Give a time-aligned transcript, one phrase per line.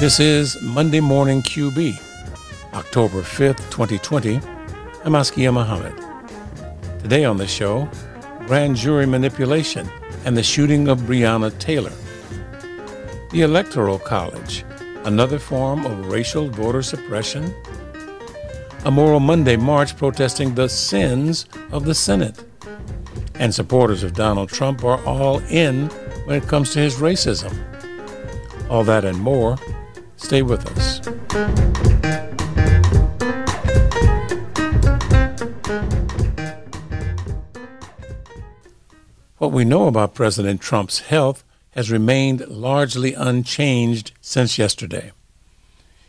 [0.00, 2.00] This is Monday Morning QB,
[2.72, 4.36] October 5th, 2020.
[5.04, 5.92] I'm Askia Muhammad.
[7.00, 7.88] Today on the show,
[8.46, 9.90] grand jury manipulation
[10.24, 11.90] and the shooting of Breonna Taylor.
[13.32, 14.64] The Electoral College,
[15.04, 17.52] another form of racial voter suppression.
[18.84, 22.44] A Moral Monday march protesting the sins of the Senate.
[23.34, 25.88] And supporters of Donald Trump are all in
[26.24, 27.52] when it comes to his racism.
[28.70, 29.58] All that and more
[30.18, 31.00] Stay with us.
[39.38, 45.12] What we know about President Trump's health has remained largely unchanged since yesterday.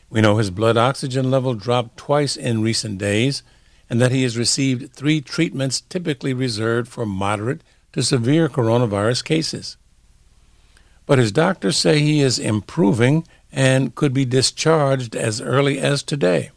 [0.09, 3.43] We know his blood oxygen level dropped twice in recent days
[3.89, 7.61] and that he has received three treatments typically reserved for moderate
[7.93, 9.77] to severe coronavirus cases.
[11.09, 16.51] But his doctors say he is improving and could be discharged as early as today.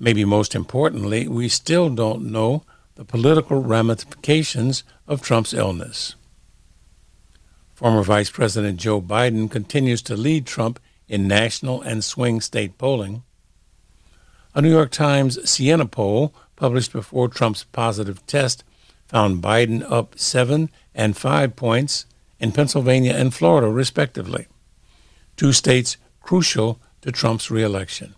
[0.00, 2.64] Maybe most importantly, we still don't know
[2.96, 6.16] the political ramifications of Trump's illness.
[7.74, 13.22] Former Vice President Joe Biden continues to lead Trump in national and swing state polling.
[14.52, 18.64] A New York Times Siena poll published before Trump's positive test
[19.06, 22.06] found Biden up seven and five points
[22.40, 24.48] in Pennsylvania and Florida, respectively
[25.40, 28.14] two states crucial to Trump's reelection.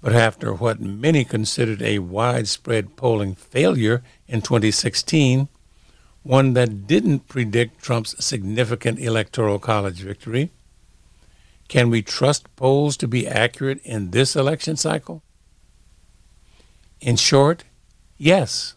[0.00, 5.48] But after what many considered a widespread polling failure in 2016,
[6.24, 10.50] one that didn't predict Trump's significant electoral college victory,
[11.68, 15.22] can we trust polls to be accurate in this election cycle?
[17.00, 17.62] In short,
[18.18, 18.74] yes.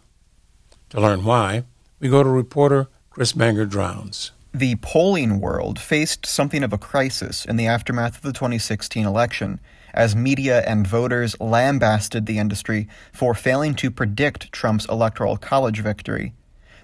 [0.90, 1.64] To learn why,
[2.00, 2.88] we go to reporter
[3.18, 4.32] Chris Bangert Drowns.
[4.54, 9.60] The polling world faced something of a crisis in the aftermath of the 2016 election,
[9.92, 16.36] as media and voters lambasted the industry for failing to predict Trump's electoral college victory.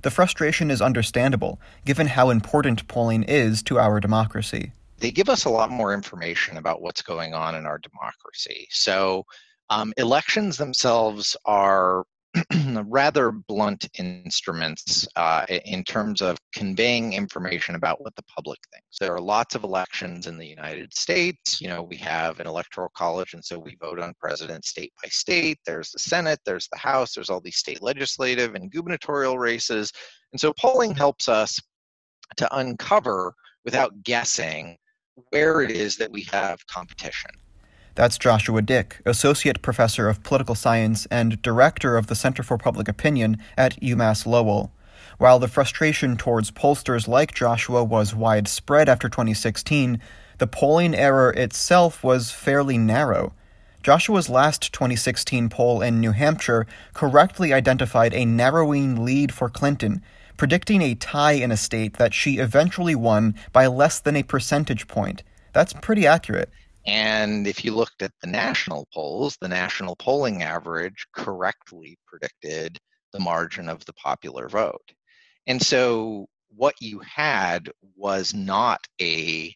[0.02, 4.72] The frustration is understandable, given how important polling is to our democracy.
[4.98, 8.68] They give us a lot more information about what's going on in our democracy.
[8.72, 9.28] So,
[9.70, 12.06] um, elections themselves are
[12.86, 18.98] rather blunt instruments uh, in terms of conveying information about what the public thinks.
[19.00, 21.62] There are lots of elections in the United States.
[21.62, 25.10] You know, we have an electoral college, and so we vote on president state by
[25.10, 25.60] state.
[25.66, 29.92] There's the Senate, there's the House, there's all these state legislative and gubernatorial races.
[30.32, 31.60] And so polling helps us
[32.38, 34.78] to uncover without guessing
[35.30, 37.30] where it is that we have competition.
[37.96, 42.88] That's Joshua Dyck, Associate Professor of Political Science and Director of the Center for Public
[42.88, 44.72] Opinion at UMass Lowell.
[45.20, 50.02] While the frustration towards pollsters like Joshua was widespread after 2016,
[50.40, 53.34] the polling error itself was fairly narrow.
[53.84, 56.66] Joshua's last 2016 poll in New Hampshire
[56.96, 60.02] correctly identified a narrowing lead for Clinton,
[60.36, 64.88] predicting a tie in a state that she eventually won by less than a percentage
[64.88, 65.22] point.
[65.52, 66.50] That's pretty accurate.
[66.86, 72.78] And if you looked at the national polls, the national polling average correctly predicted
[73.14, 74.92] the margin of the popular vote.
[75.48, 79.56] And so what you had was not a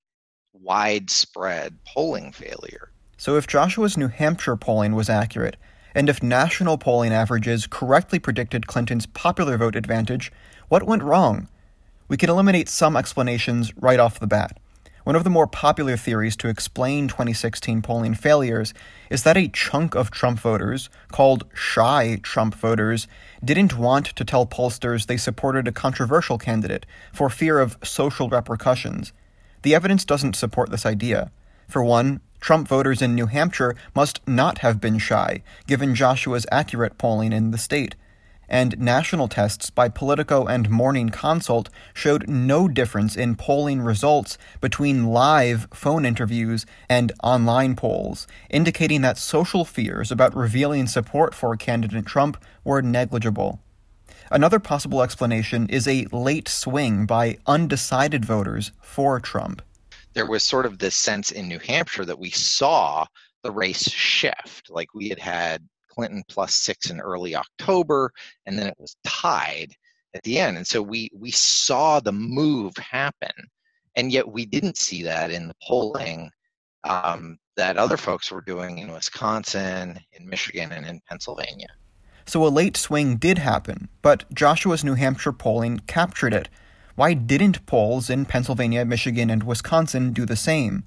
[0.53, 2.91] widespread polling failure.
[3.17, 5.57] So if Joshua's New Hampshire polling was accurate,
[5.95, 10.31] and if national polling averages correctly predicted Clinton's popular vote advantage,
[10.69, 11.49] what went wrong?
[12.07, 14.59] We can eliminate some explanations right off the bat.
[15.07, 18.73] One of the more popular theories to explain 2016 polling failures
[19.09, 23.07] is that a chunk of Trump voters, called shy Trump voters,
[23.41, 29.13] didn't want to tell pollsters they supported a controversial candidate for fear of social repercussions.
[29.61, 31.31] The evidence doesn't support this idea.
[31.69, 36.97] For one, Trump voters in New Hampshire must not have been shy, given Joshua's accurate
[36.97, 37.95] polling in the state
[38.49, 45.07] and national tests by Politico and Morning Consult showed no difference in polling results between
[45.07, 52.05] live phone interviews and online polls, indicating that social fears about revealing support for candidate
[52.05, 53.59] Trump were negligible.
[54.29, 59.61] Another possible explanation is a late swing by undecided voters for Trump.
[60.13, 63.05] There was sort of this sense in New Hampshire that we saw
[63.43, 64.69] the race shift.
[64.69, 68.11] Like we had had Clinton plus six in early October,
[68.45, 69.73] and then it was tied
[70.13, 70.57] at the end.
[70.57, 73.31] And so we we saw the move happen,
[73.95, 76.29] and yet we didn't see that in the polling
[76.83, 81.69] um, that other folks were doing in Wisconsin, in Michigan, and in Pennsylvania.
[82.27, 86.47] So a late swing did happen, but Joshua's New Hampshire polling captured it.
[86.95, 90.83] Why didn't polls in Pennsylvania, Michigan, and Wisconsin do the same?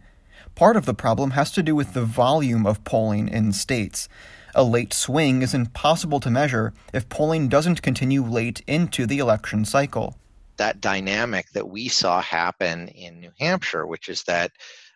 [0.55, 4.09] Part of the problem has to do with the volume of polling in states.
[4.55, 9.65] A late swing is impossible to measure if polling doesn't continue late into the election
[9.65, 10.17] cycle.
[10.57, 14.51] That dynamic that we saw happen in New Hampshire, which is that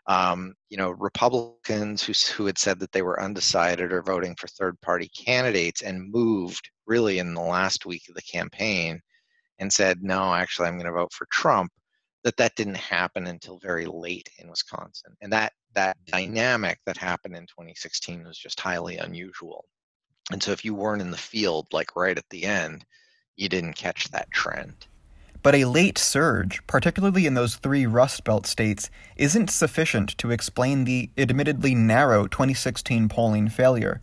[0.06, 4.48] um, you know Republicans who, who had said that they were undecided or voting for
[4.48, 9.00] third-party candidates and moved really in the last week of the campaign
[9.58, 11.72] and said, no, actually, I'm going to vote for Trump.
[12.24, 16.16] That that didn't happen until very late in Wisconsin, and that that mm-hmm.
[16.16, 19.66] dynamic that happened in 2016 was just highly unusual.
[20.32, 22.84] And so, if you weren't in the field, like right at the end,
[23.36, 24.86] you didn't catch that trend.
[25.42, 30.84] But a late surge, particularly in those three Rust Belt states, isn't sufficient to explain
[30.84, 34.00] the admittedly narrow 2016 polling failure.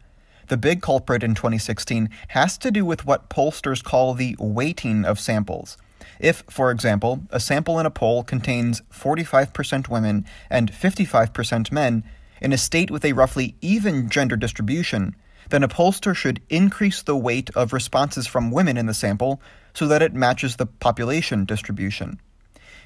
[0.50, 5.20] The big culprit in 2016 has to do with what pollsters call the weighting of
[5.20, 5.78] samples.
[6.20, 12.04] If, for example, a sample in a poll contains 45% women and 55% men,
[12.42, 15.16] in a state with a roughly even gender distribution,
[15.50, 19.42] then a pollster should increase the weight of responses from women in the sample
[19.74, 22.20] so that it matches the population distribution.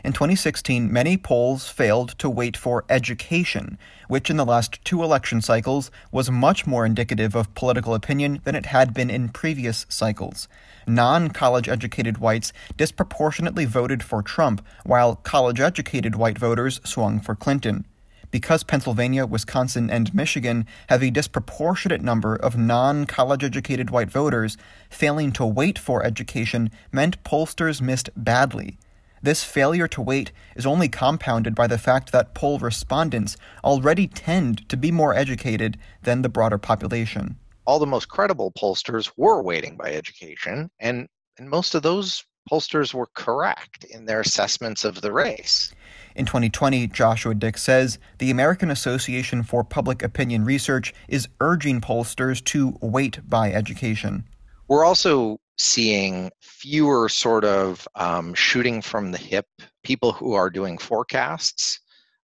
[0.06, 5.42] In 2016, many polls failed to weight for education, which in the last two election
[5.42, 10.48] cycles was much more indicative of political opinion than it had been in previous cycles.
[10.86, 17.34] Non college educated whites disproportionately voted for Trump, while college educated white voters swung for
[17.34, 17.84] Clinton
[18.30, 24.56] because Pennsylvania, Wisconsin, and Michigan have a disproportionate number of non college educated white voters,
[24.88, 28.78] failing to weight for education meant pollsters missed badly.
[29.26, 34.70] This failure to weight is only compounded by the fact that poll respondents already tend
[34.70, 37.40] to be more educated than the broader population.
[37.66, 41.08] All the most credible pollsters were weighting by education, and,
[41.40, 45.74] and most of those pollsters were correct in their assessments of the race.
[46.16, 52.44] In 2020, Joshua Dyck says the American Association for Public Opinion Research is urging pollsters
[52.44, 54.26] to weight by education.
[54.68, 59.46] We're also seeing fewer sort of um, shooting from the hip
[59.84, 61.80] people who are doing forecasts.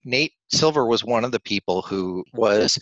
[0.05, 2.79] Nate Silver was one of the people who was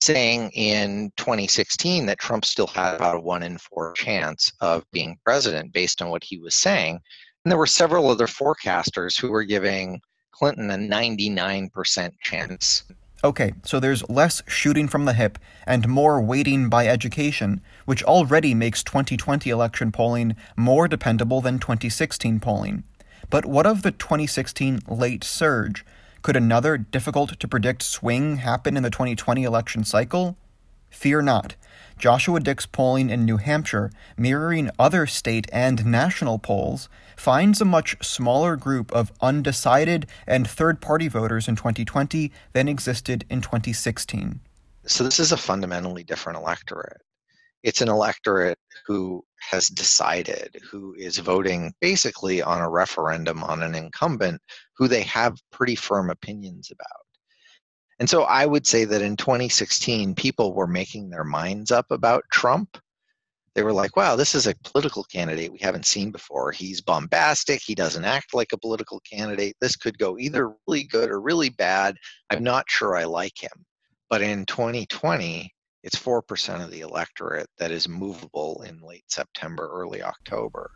[0.00, 5.18] saying in 2016 that Trump still had about a one in four chance of being
[5.24, 7.00] president based on what he was saying.
[7.44, 10.00] And there were several other forecasters who were giving
[10.32, 12.84] Clinton a 99% chance.
[13.24, 18.52] Okay, so there's less shooting from the hip and more weighting by education, which already
[18.52, 22.84] makes 2020 election polling more dependable than 2016 polling.
[23.30, 25.86] But what of the 2016 late surge?
[26.20, 30.36] Could another difficult to predict swing happen in the 2020 election cycle?
[30.90, 31.56] Fear not.
[31.98, 37.96] Joshua Dyck's polling in New Hampshire, mirroring other state and national polls, finds a much
[38.04, 44.40] smaller group of undecided and third party voters in 2020 than existed in 2016.
[44.86, 47.00] So, this is a fundamentally different electorate.
[47.62, 53.74] It's an electorate who has decided, who is voting basically on a referendum on an
[53.74, 54.42] incumbent
[54.76, 57.03] who they have pretty firm opinions about.
[58.00, 62.24] And so I would say that in 2016, people were making their minds up about
[62.32, 62.78] Trump.
[63.54, 66.50] They were like, wow, this is a political candidate we haven't seen before.
[66.50, 67.62] He's bombastic.
[67.62, 69.56] He doesn't act like a political candidate.
[69.60, 71.96] This could go either really good or really bad.
[72.30, 73.64] I'm not sure I like him.
[74.10, 75.52] But in 2020,
[75.84, 80.70] it's 4% of the electorate that is movable in late September, early October.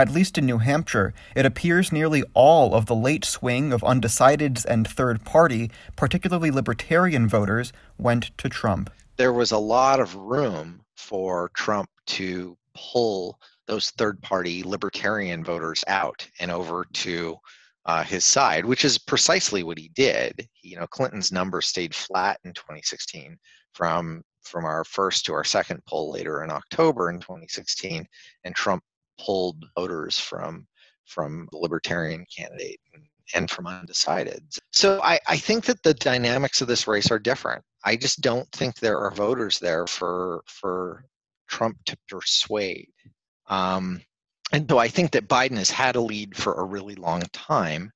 [0.00, 4.64] At least in New Hampshire, it appears nearly all of the late swing of undecideds
[4.64, 8.88] and third party, particularly libertarian voters, went to Trump.
[9.18, 15.84] There was a lot of room for Trump to pull those third party libertarian voters
[15.86, 17.36] out and over to
[17.84, 20.48] uh, his side, which is precisely what he did.
[20.62, 23.36] You know, Clinton's numbers stayed flat in 2016
[23.74, 28.06] from from our first to our second poll later in October in 2016,
[28.44, 28.82] and Trump
[29.24, 30.66] pulled voters from
[31.06, 32.80] from the libertarian candidate
[33.34, 34.44] and, from undecided.
[34.72, 37.62] So I, I think that the dynamics of this race are different.
[37.84, 41.04] I just don't think there are voters there for for
[41.48, 42.92] Trump to persuade.
[43.48, 44.02] Um,
[44.52, 47.92] and so I think that Biden has had a lead for a really long time,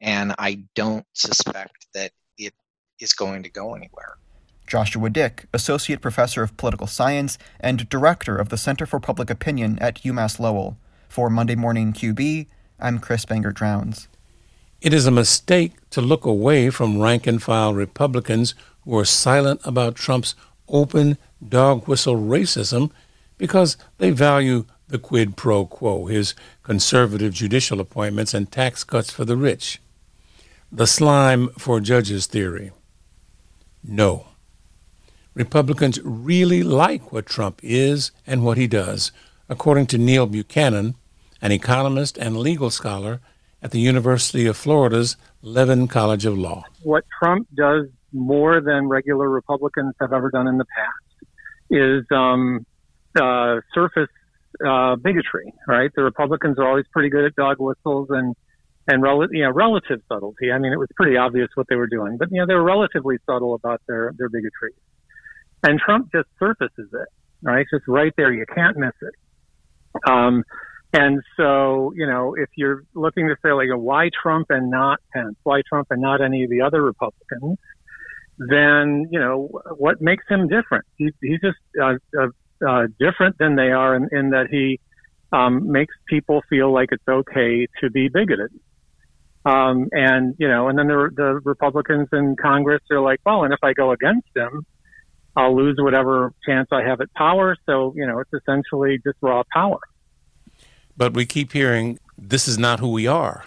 [0.00, 2.54] and I don't suspect that it
[3.00, 4.16] is going to go anywhere.
[4.66, 9.78] Joshua Dyck, Associate Professor of Political Science and Director of the Center for Public Opinion
[9.80, 10.76] at UMass Lowell.
[11.08, 12.46] For Monday Morning QB,
[12.80, 14.08] I'm Chris Bangert Drowns.
[14.80, 18.54] It is a mistake to look away from rank and file Republicans
[18.84, 20.34] who are silent about Trump's
[20.68, 22.90] open dog whistle racism
[23.38, 29.24] because they value the quid pro quo, his conservative judicial appointments and tax cuts for
[29.24, 29.80] the rich.
[30.70, 32.72] The slime for judges theory.
[33.82, 34.26] No.
[35.34, 39.12] Republicans really like what Trump is and what he does,
[39.48, 40.94] according to Neil Buchanan,
[41.42, 43.20] an economist and legal scholar
[43.62, 46.64] at the University of Florida's Levin College of Law.
[46.82, 51.30] What Trump does more than regular Republicans have ever done in the past
[51.70, 52.64] is um,
[53.20, 54.10] uh, surface
[54.64, 55.90] uh, bigotry, right?
[55.96, 58.36] The Republicans are always pretty good at dog whistles and
[58.86, 60.52] and rel- you know relative subtlety.
[60.52, 62.62] I mean, it was pretty obvious what they were doing, but you know they were
[62.62, 64.72] relatively subtle about their their bigotry.
[65.64, 67.08] And Trump just surfaces it,
[67.42, 67.62] right?
[67.62, 68.32] It's just right there.
[68.32, 69.14] You can't miss it.
[70.06, 70.44] Um,
[70.92, 75.36] and so, you know, if you're looking to say like, why Trump and not Pence?
[75.42, 77.58] Why Trump and not any of the other Republicans?
[78.38, 80.84] Then, you know, what makes him different?
[80.96, 82.28] He, he's just uh, uh,
[82.68, 84.80] uh, different than they are in, in that he
[85.32, 88.52] um, makes people feel like it's okay to be bigoted.
[89.46, 93.52] Um, and you know, and then the, the Republicans in Congress are like, well, and
[93.52, 94.64] if I go against him,
[95.36, 97.56] I'll lose whatever chance I have at power.
[97.66, 99.80] So you know, it's essentially just raw power.
[100.96, 103.44] But we keep hearing this is not who we are.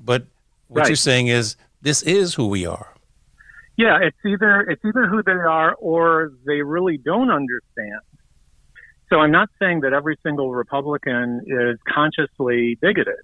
[0.00, 0.26] But
[0.68, 0.88] what Right.
[0.88, 2.92] you're saying is this is who we are.
[3.76, 8.00] Yeah, it's either it's either who they are or they really don't understand.
[9.10, 13.20] So I'm not saying that every single Republican is consciously bigoted.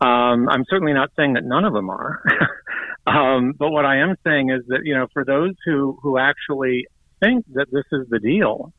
[0.00, 2.22] Um, I'm certainly not saying that none of them are.
[3.06, 6.86] um, but what I am saying is that you know, for those who who actually
[7.20, 8.72] think that this is the deal,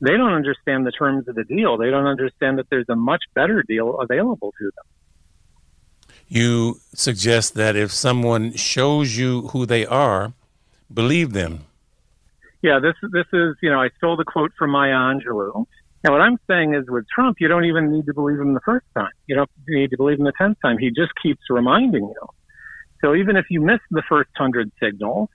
[0.00, 1.76] they don't understand the terms of the deal.
[1.76, 4.84] They don't understand that there's a much better deal available to them.
[6.28, 10.32] You suggest that if someone shows you who they are,
[10.92, 11.66] believe them.
[12.62, 15.66] Yeah, this this is you know I stole the quote from Maya Angelou.
[16.04, 18.60] And what I'm saying is with Trump, you don't even need to believe him the
[18.64, 19.12] first time.
[19.28, 20.78] You don't need to believe him the tenth time.
[20.78, 22.26] He just keeps reminding you.
[23.00, 25.28] So even if you miss the first hundred signals,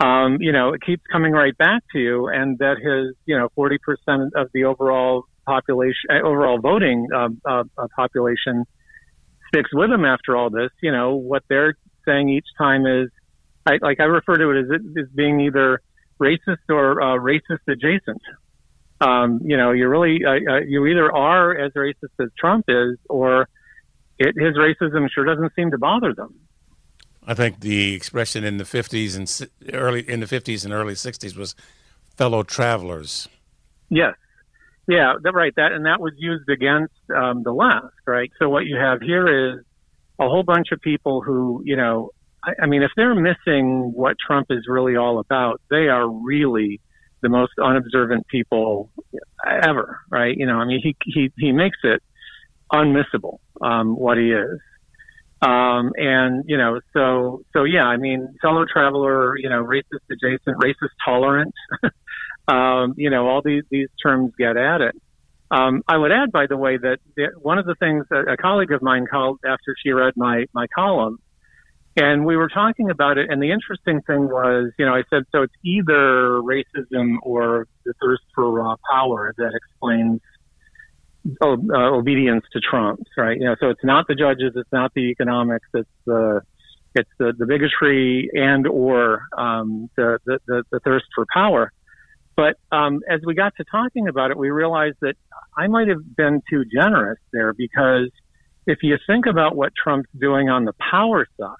[0.00, 3.48] um, you know it keeps coming right back to you, and that his you know
[3.54, 8.64] 40 percent of the overall population, uh, overall voting uh, uh, uh, population,
[9.48, 10.70] sticks with him after all this.
[10.82, 11.74] You know what they're
[12.06, 13.10] saying each time is,
[13.66, 15.80] I, like I refer to it as, as being either
[16.20, 18.22] racist or uh, racist adjacent.
[19.00, 22.98] Um, you know, you really, uh, uh, you either are as racist as Trump is,
[23.08, 23.48] or
[24.18, 26.34] it, his racism sure doesn't seem to bother them.
[27.30, 31.36] I think the expression in the 50s and early in the 50s and early 60s
[31.36, 31.54] was
[32.16, 33.28] fellow travelers.
[33.88, 34.14] Yes.
[34.88, 35.52] Yeah, right.
[35.54, 38.32] That and that was used against um, the left, right?
[38.40, 39.64] So what you have here is
[40.18, 42.10] a whole bunch of people who, you know,
[42.42, 46.80] I, I mean, if they're missing what Trump is really all about, they are really
[47.22, 48.90] the most unobservant people
[49.46, 50.36] ever, right?
[50.36, 52.02] You know, I mean, he he he makes it
[52.72, 54.58] unmissable um, what he is.
[55.42, 60.58] Um, and you know, so so yeah, I mean, fellow traveler, you know, racist adjacent,
[60.58, 61.54] racist tolerant,
[62.48, 64.94] um, you know, all these these terms get at it.
[65.50, 66.98] Um, I would add, by the way, that
[67.40, 70.66] one of the things that a colleague of mine called after she read my my
[70.74, 71.18] column,
[71.96, 75.24] and we were talking about it, and the interesting thing was, you know, I said
[75.32, 80.20] so it's either racism or the thirst for raw power that explains
[81.42, 83.36] uh, obedience to Trump, right?
[83.38, 86.42] You know, so it's not the judges, it's not the economics, it's the
[86.94, 91.72] it's the, the bigotry and or um, the, the, the the thirst for power.
[92.36, 95.14] But um, as we got to talking about it, we realized that
[95.56, 98.10] I might have been too generous there because
[98.66, 101.54] if you think about what Trump's doing on the power side,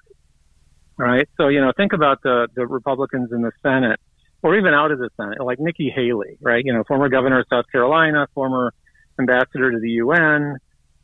[0.97, 1.29] right?
[1.37, 3.99] So you know, think about the the Republicans in the Senate
[4.43, 6.63] or even out of the Senate, like Nikki Haley, right?
[6.65, 8.73] You know, former governor of South Carolina, former
[9.19, 10.57] ambassador to the UN,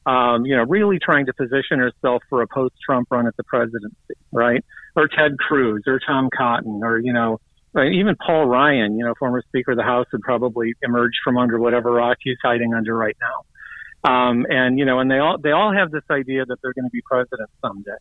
[0.06, 4.16] um, you know, really trying to position herself for a post-Trump run at the presidency,
[4.32, 4.64] right?
[4.96, 7.40] Or Ted Cruz, or Tom Cotton, or you know,
[7.74, 11.38] right, even Paul Ryan, you know, former Speaker of the House, would probably emerge from
[11.38, 14.10] under whatever rock he's hiding under right now.
[14.10, 16.86] Um, and you know, and they all they all have this idea that they're going
[16.86, 17.92] to be president someday.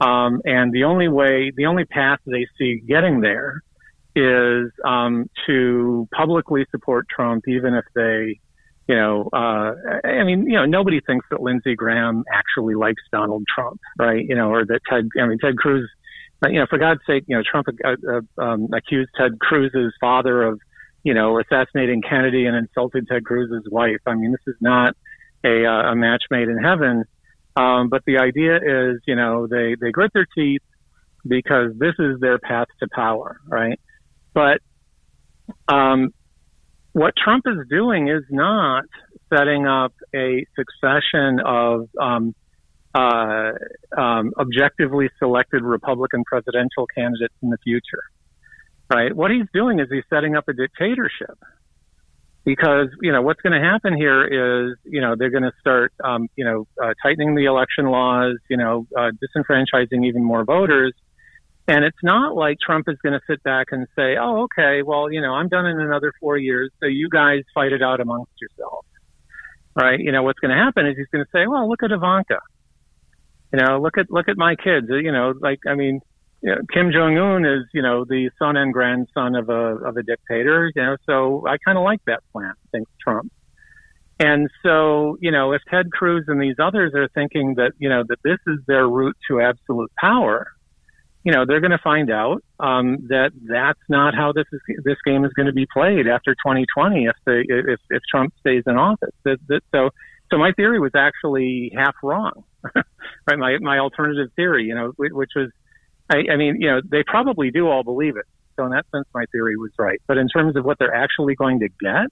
[0.00, 3.62] Um, and the only way, the only path they see getting there
[4.14, 8.40] is um, to publicly support Trump, even if they
[8.92, 9.72] you know, uh,
[10.04, 14.22] I mean, you know, nobody thinks that Lindsey Graham actually likes Donald Trump, right?
[14.22, 15.88] You know, or that Ted, I mean, Ted Cruz,
[16.44, 20.42] you know, for God's sake, you know, Trump uh, uh, um, accused Ted Cruz's father
[20.42, 20.60] of,
[21.04, 24.02] you know, assassinating Kennedy and insulted Ted Cruz's wife.
[24.06, 24.94] I mean, this is not
[25.42, 27.04] a, uh, a match made in heaven.
[27.56, 30.60] Um, but the idea is, you know, they, they grit their teeth
[31.26, 33.80] because this is their path to power, right?
[34.34, 34.60] But,
[35.66, 36.12] um,
[36.92, 38.84] what Trump is doing is not
[39.32, 42.34] setting up a succession of um,
[42.94, 43.52] uh,
[43.96, 48.02] um, objectively selected Republican presidential candidates in the future.
[48.92, 49.14] Right?
[49.14, 51.38] What he's doing is he's setting up a dictatorship
[52.44, 54.24] because you know what's going to happen here
[54.70, 58.36] is you know they're going to start um, you know uh, tightening the election laws,
[58.50, 60.92] you know uh, disenfranchising even more voters,
[61.68, 65.10] and it's not like Trump is going to sit back and say, oh okay, well
[65.10, 68.32] you know I'm done in another four years, so you guys fight it out amongst
[68.40, 68.88] yourselves,
[69.74, 69.98] right?
[69.98, 72.40] You know what's going to happen is he's going to say, well look at Ivanka,
[73.52, 76.00] you know look at look at my kids, uh, you know like I mean
[76.42, 79.96] you know, Kim Jong Un is, you know, the son and grandson of a of
[79.96, 80.72] a dictator.
[80.74, 82.54] You know, so I kind of like that plan.
[82.72, 83.32] Thanks, Trump.
[84.18, 88.04] And so, you know, if Ted Cruz and these others are thinking that, you know,
[88.08, 90.46] that this is their route to absolute power,
[91.24, 94.60] you know, they're going to find out um, that that's not how this is.
[94.84, 98.64] This game is going to be played after 2020 if the if if Trump stays
[98.66, 99.14] in office.
[99.24, 99.90] That, that, so,
[100.30, 103.38] so my theory was actually half wrong, right?
[103.38, 105.50] My my alternative theory, you know, which was
[106.10, 108.26] I, I mean, you know, they probably do all believe it.
[108.56, 110.00] So in that sense, my theory was right.
[110.06, 112.10] But in terms of what they're actually going to get,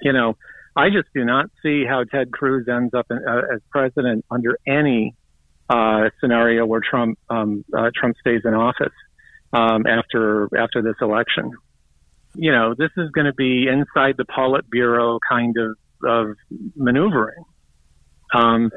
[0.00, 0.36] you know,
[0.76, 4.58] I just do not see how Ted Cruz ends up in, uh, as president under
[4.66, 5.14] any
[5.68, 8.94] uh, scenario where Trump um, uh, Trump stays in office
[9.52, 11.52] um, after after this election.
[12.34, 16.36] You know, this is going to be inside the Politburo kind of of
[16.76, 17.44] maneuvering.
[18.34, 18.70] Um,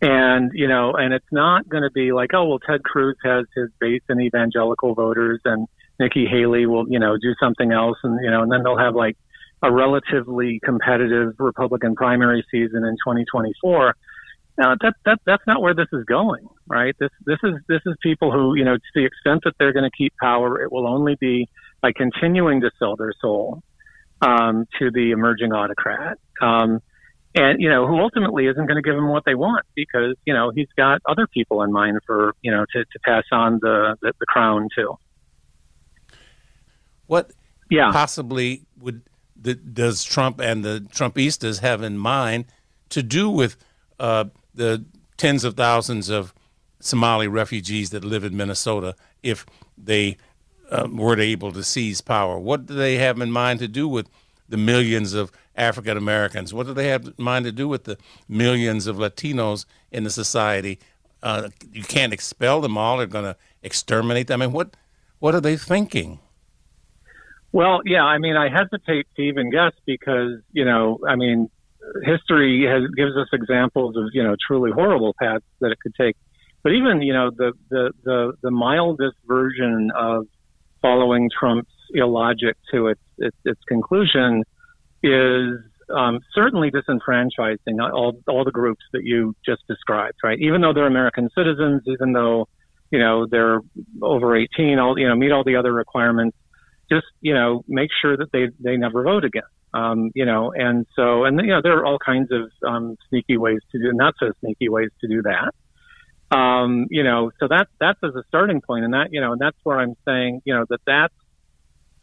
[0.00, 3.46] and, you know, and it's not going to be like, oh, well, Ted Cruz has
[3.54, 5.68] his base in evangelical voters and
[6.00, 7.98] Nikki Haley will, you know, do something else.
[8.02, 9.16] And, you know, and then they'll have like
[9.62, 13.94] a relatively competitive Republican primary season in 2024.
[14.58, 16.94] Now that, that, that's not where this is going, right?
[16.98, 19.90] This, this is, this is people who, you know, to the extent that they're going
[19.90, 21.48] to keep power, it will only be
[21.80, 23.62] by continuing to sell their soul,
[24.20, 26.18] um, to the emerging autocrat.
[26.40, 26.80] Um,
[27.34, 30.34] and you know who ultimately isn't going to give them what they want because you
[30.34, 33.96] know he's got other people in mind for you know to, to pass on the,
[34.02, 34.98] the, the crown to.
[37.06, 37.32] What
[37.70, 39.02] yeah possibly would
[39.40, 42.46] the, does Trump and the Trumpistas have in mind
[42.90, 43.56] to do with
[43.98, 44.84] uh, the
[45.16, 46.34] tens of thousands of
[46.80, 49.46] Somali refugees that live in Minnesota if
[49.78, 50.16] they
[50.70, 52.38] uh, were able to seize power?
[52.38, 54.08] What do they have in mind to do with
[54.48, 56.52] the millions of African Americans?
[56.52, 60.10] What do they have in mind to do with the millions of Latinos in the
[60.10, 60.78] society?
[61.22, 62.98] Uh, you can't expel them all.
[62.98, 64.42] They're going to exterminate them.
[64.42, 64.76] I mean, what
[65.20, 66.18] what are they thinking?
[67.52, 71.48] Well, yeah, I mean, I hesitate to even guess because you know, I mean,
[72.04, 76.16] history has, gives us examples of you know truly horrible paths that it could take.
[76.62, 80.26] But even you know the the the, the mildest version of
[80.80, 84.42] following Trump's illogic to its its, its conclusion
[85.02, 85.58] is
[85.94, 90.38] um, certainly disenfranchising all all the groups that you just described, right?
[90.40, 92.48] Even though they're American citizens, even though
[92.90, 93.60] you know they're
[94.00, 96.36] over 18, all you know meet all the other requirements,
[96.90, 99.42] just you know make sure that they they never vote again.
[99.74, 103.38] Um, you know, and so and you know there are all kinds of um, sneaky
[103.38, 106.36] ways to do, not so sneaky ways to do that.
[106.36, 109.40] Um, you know, so that's that's as a starting point, and that you know, and
[109.40, 111.14] that's where I'm saying, you know, that that's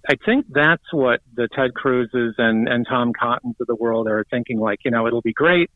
[0.08, 4.26] I think that's what the Ted Cruzes and, and Tom Cottons of the world are
[4.32, 4.60] thinking.
[4.60, 5.70] Like, you know, it'll be great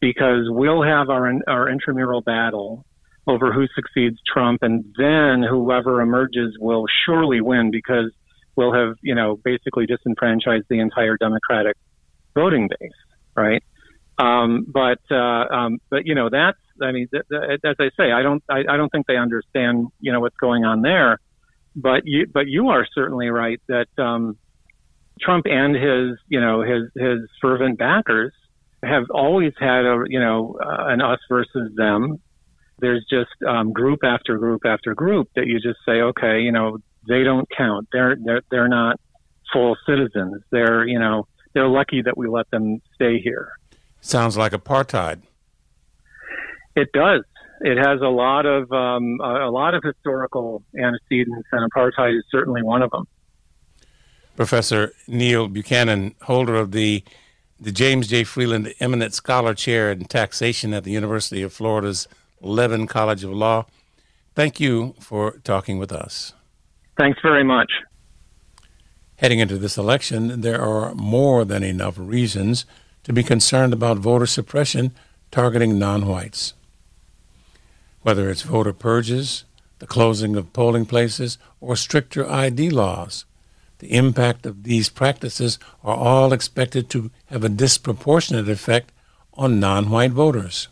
[0.00, 2.84] because we'll have our our intramural battle
[3.26, 8.10] over who succeeds Trump, and then whoever emerges will surely win because
[8.58, 11.76] we'll have, you know, basically disenfranchised the entire Democratic
[12.34, 12.90] voting base,
[13.34, 13.62] right?
[14.18, 18.10] Um, but uh, um, but you know that's I mean th- th- as I say
[18.10, 21.18] I don't I, I don't think they understand you know what's going on there
[21.78, 24.36] but you but you are certainly right that um,
[25.20, 28.32] Trump and his you know his his fervent backers
[28.82, 32.20] have always had a you know uh, an us versus them.
[32.80, 36.78] There's just um, group after group after group that you just say, okay, you know,
[37.06, 37.88] they don't count.
[37.92, 39.00] They're they're they're not
[39.52, 40.42] full citizens.
[40.50, 43.52] They're you know they're lucky that we let them stay here.
[44.00, 45.22] Sounds like apartheid.
[46.76, 47.24] It does
[47.60, 52.62] it has a lot of um, a, lot of historical antecedents, and apartheid is certainly
[52.62, 53.06] one of them.
[54.36, 57.02] Professor Neil Buchanan, holder of the
[57.60, 58.22] the James J.
[58.22, 62.06] Freeland Eminent Scholar Chair in Taxation at the University of Florida's
[62.40, 63.66] Levin College of Law.
[64.36, 66.34] Thank you for talking with us.
[66.98, 67.70] Thanks very much.
[69.16, 72.66] Heading into this election, there are more than enough reasons
[73.04, 74.92] to be concerned about voter suppression
[75.30, 76.54] targeting non whites
[78.08, 79.44] whether it's voter purges,
[79.80, 83.24] the closing of polling places, or stricter ID laws.
[83.80, 88.90] the impact of these practices are all expected to have a disproportionate effect
[89.34, 90.68] on non white voters.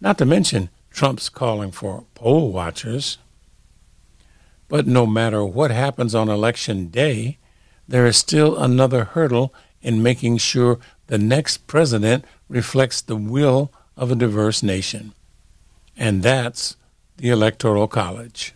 [0.00, 3.16] Not to mention Trump's calling for poll watchers.
[4.70, 7.38] But no matter what happens on election day,
[7.88, 9.52] there is still another hurdle
[9.82, 10.78] in making sure
[11.08, 15.12] the next president reflects the will of a diverse nation.
[15.96, 16.76] And that's
[17.16, 18.54] the Electoral College.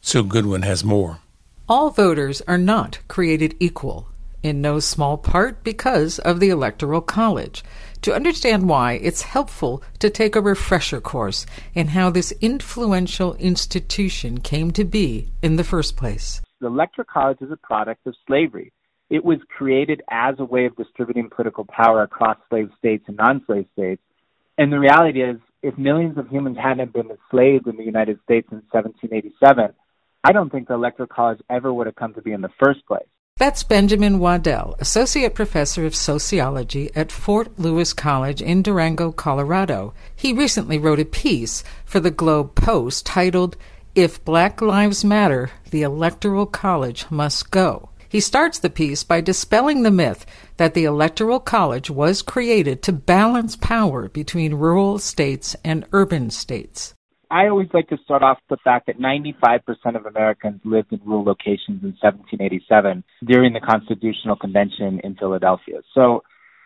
[0.00, 1.20] Sue Goodwin has more.
[1.68, 4.08] All voters are not created equal,
[4.42, 7.62] in no small part because of the Electoral College.
[8.02, 14.38] To understand why, it's helpful to take a refresher course in how this influential institution
[14.40, 16.40] came to be in the first place.
[16.60, 18.72] The Electoral College is a product of slavery.
[19.10, 23.42] It was created as a way of distributing political power across slave states and non
[23.46, 24.02] slave states.
[24.58, 28.48] And the reality is, if millions of humans hadn't been enslaved in the United States
[28.50, 29.74] in 1787,
[30.24, 32.84] I don't think the Electoral College ever would have come to be in the first
[32.86, 33.06] place.
[33.38, 39.92] That's Benjamin Waddell, Associate Professor of Sociology at Fort Lewis College in Durango, Colorado.
[40.16, 43.58] He recently wrote a piece for the Globe Post titled,
[43.94, 47.90] If Black Lives Matter, the Electoral College Must Go.
[48.08, 50.24] He starts the piece by dispelling the myth
[50.56, 56.94] that the Electoral College was created to balance power between rural states and urban states.
[57.36, 59.60] I always like to start off with the fact that 95%
[59.94, 65.80] of Americans lived in rural locations in 1787 during the Constitutional Convention in Philadelphia.
[65.94, 66.22] So,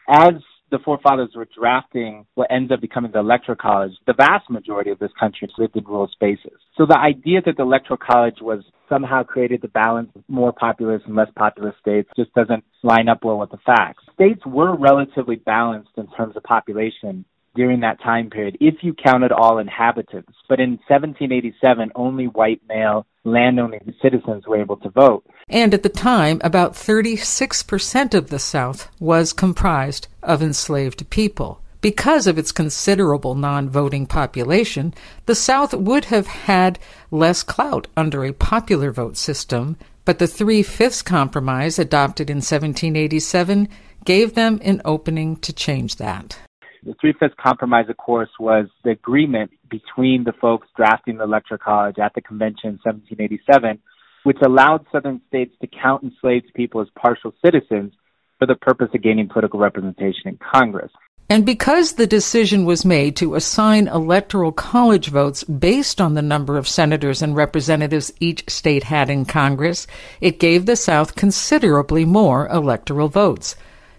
[0.08, 0.34] as
[0.70, 5.00] the forefathers were drafting what ends up becoming the Electoral College, the vast majority of
[5.00, 6.60] this country lived in rural spaces.
[6.76, 11.16] So the idea that the Electoral College was somehow created to balance more populous and
[11.16, 14.04] less populous states just doesn't line up well with the facts.
[14.14, 19.32] States were relatively balanced in terms of population during that time period if you counted
[19.32, 20.32] all inhabitants.
[20.48, 25.24] But in 1787, only white male landowning citizens were able to vote.
[25.48, 31.60] And at the time, about 36% of the South was comprised of enslaved people.
[31.80, 34.92] Because of its considerable non voting population,
[35.26, 36.78] the South would have had
[37.10, 43.68] less clout under a popular vote system, but the Three Fifths Compromise adopted in 1787
[44.04, 46.38] gave them an opening to change that.
[46.82, 51.58] The Three Fifths Compromise, of course, was the agreement between the folks drafting the Electoral
[51.58, 53.78] College at the convention in 1787,
[54.22, 57.92] which allowed Southern states to count enslaved people as partial citizens
[58.38, 60.90] for the purpose of gaining political representation in Congress.
[61.28, 66.56] And because the decision was made to assign electoral college votes based on the number
[66.56, 69.86] of senators and representatives each state had in Congress,
[70.20, 73.54] it gave the South considerably more electoral votes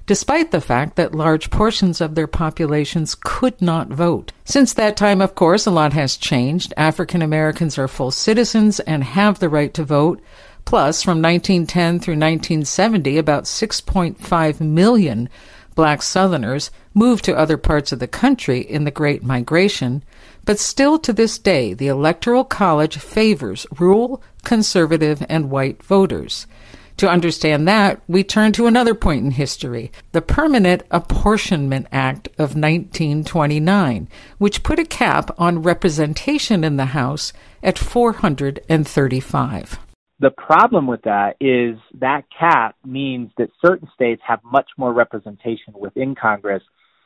[0.05, 4.31] despite the fact that large portions of their populations could not vote.
[4.45, 6.73] Since that time, of course, a lot has changed.
[6.77, 10.21] African Americans are full citizens and have the right to vote.
[10.65, 15.29] Plus, from 1910 through 1970, about 6.5 million
[15.75, 20.03] black Southerners moved to other parts of the country in the Great Migration,
[20.45, 26.45] but still to this day, the Electoral College favors rural, conservative, and white voters.
[27.01, 32.53] To understand that, we turn to another point in history, the Permanent Apportionment Act of
[32.53, 37.33] 1929, which put a cap on representation in the House
[37.63, 39.79] at 435.
[40.19, 45.73] The problem with that is that cap means that certain states have much more representation
[45.73, 46.61] within Congress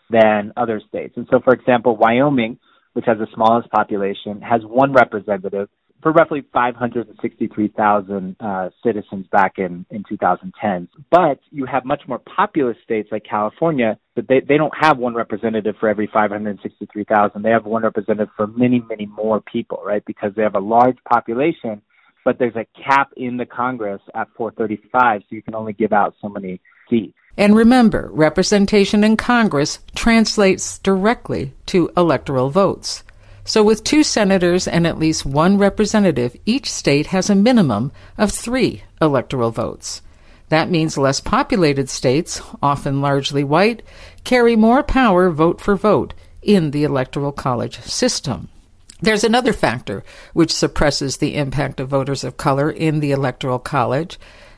[0.09, 1.13] than other states.
[1.15, 2.59] And so, for example, Wyoming,
[2.91, 5.69] which has the smallest population, has one representative
[6.05, 10.87] for roughly 563,000 uh, citizens back in, in 2010.
[11.09, 15.15] But you have much more populous states like California that they, they don't have one
[15.15, 17.41] representative for every 563,000.
[17.41, 20.05] They have one representative for many, many more people, right?
[20.05, 21.81] Because they have a large population,
[22.23, 26.13] but there's a cap in the Congress at 435, so you can only give out
[26.21, 27.17] so many seats.
[27.35, 33.03] And remember, representation in Congress translates directly to electoral votes.
[33.47, 38.31] So, with two senators and at least one representative, each state has a minimum of
[38.31, 40.01] three electoral votes.
[40.49, 43.83] That means less populated states, often largely white,
[44.23, 48.49] carry more power vote for vote in the Electoral College system.
[49.01, 50.03] There's another factor
[50.33, 54.17] which suppresses the impact of voters of color in the Electoral College.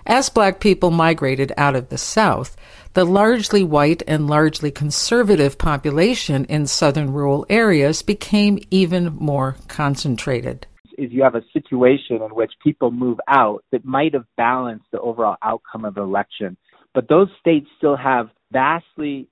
[0.09, 2.55] As black people migrated out of the South,
[2.93, 10.65] the largely white and largely conservative population in southern rural areas became even more concentrated.
[10.97, 15.01] Is you have a situation in which people move out that might have balanced the
[15.01, 16.55] overall outcome of the election,
[16.93, 19.27] but those states still have vastly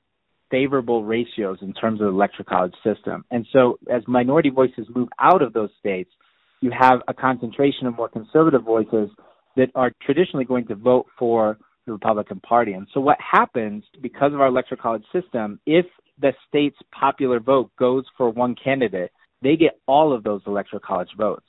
[0.51, 3.23] favorable ratios in terms of the electoral college system.
[3.31, 6.11] And so as minority voices move out of those states,
[6.59, 9.09] you have a concentration of more conservative voices
[9.55, 12.73] that are traditionally going to vote for the Republican Party.
[12.73, 15.85] And so what happens because of our electoral college system, if
[16.19, 21.09] the state's popular vote goes for one candidate, they get all of those electoral college
[21.17, 21.45] votes.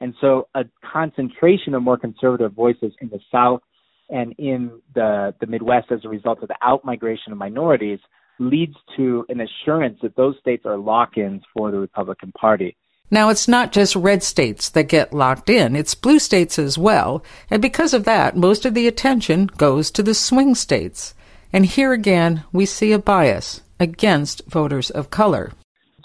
[0.00, 3.60] And so a concentration of more conservative voices in the South
[4.08, 7.98] and in the, the Midwest as a result of the outmigration of minorities
[8.38, 12.76] leads to an assurance that those states are lock ins for the Republican Party.
[13.10, 17.24] Now, it's not just red states that get locked in, it's blue states as well.
[17.50, 21.14] And because of that, most of the attention goes to the swing states.
[21.52, 25.52] And here again, we see a bias against voters of color.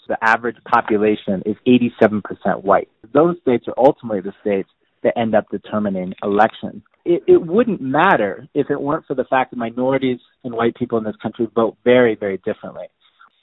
[0.07, 2.89] The average population is 87% white.
[3.13, 4.69] Those states are ultimately the states
[5.03, 6.83] that end up determining elections.
[7.05, 10.97] It, it wouldn't matter if it weren't for the fact that minorities and white people
[10.97, 12.85] in this country vote very, very differently.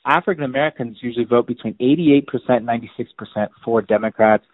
[0.04, 4.44] African Americans usually vote between 88% and 96% for Democrats,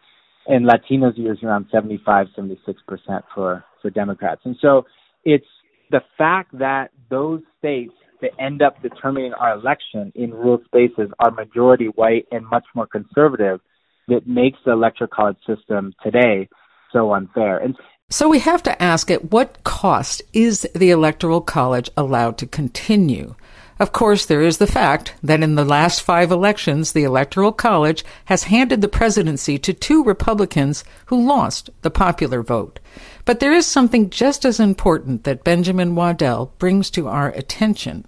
[0.46, 4.42] and Latinos usually around 75, 76% for, for Democrats.
[4.44, 4.84] And so
[5.24, 5.46] it's
[5.90, 11.30] the fact that those states that end up determining our election in rural spaces are
[11.30, 13.60] majority white and much more conservative
[14.08, 16.48] that makes the electoral college system today
[16.92, 17.58] so unfair.
[17.58, 17.76] And
[18.10, 23.34] so we have to ask at what cost is the electoral college allowed to continue?
[23.80, 28.04] Of course, there is the fact that in the last five elections, the Electoral College
[28.24, 32.80] has handed the presidency to two Republicans who lost the popular vote.
[33.24, 38.04] But there is something just as important that Benjamin Waddell brings to our attention.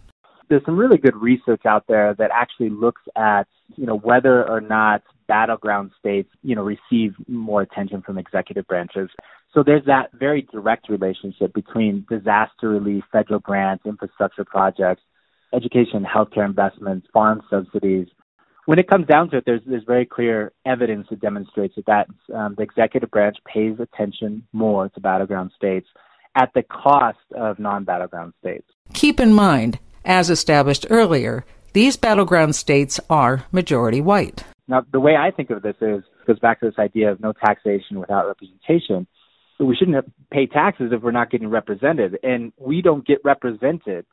[0.49, 4.61] There's some really good research out there that actually looks at, you know, whether or
[4.61, 9.09] not battleground states, you know, receive more attention from executive branches.
[9.55, 15.03] So there's that very direct relationship between disaster relief, federal grants, infrastructure projects,
[15.53, 18.07] education, healthcare investments, farm subsidies.
[18.67, 22.35] When it comes down to it, there's there's very clear evidence that demonstrates that, that
[22.35, 25.89] um, the executive branch pays attention more to battleground states
[26.37, 28.67] at the cost of non-battleground states.
[28.95, 34.45] Keep in mind, as established earlier, these battleground states are majority white.
[34.69, 37.33] Now, the way I think of this is goes back to this idea of no
[37.33, 39.07] taxation without representation.
[39.59, 44.07] We shouldn't pay taxes if we're not getting represented, and we don't get represented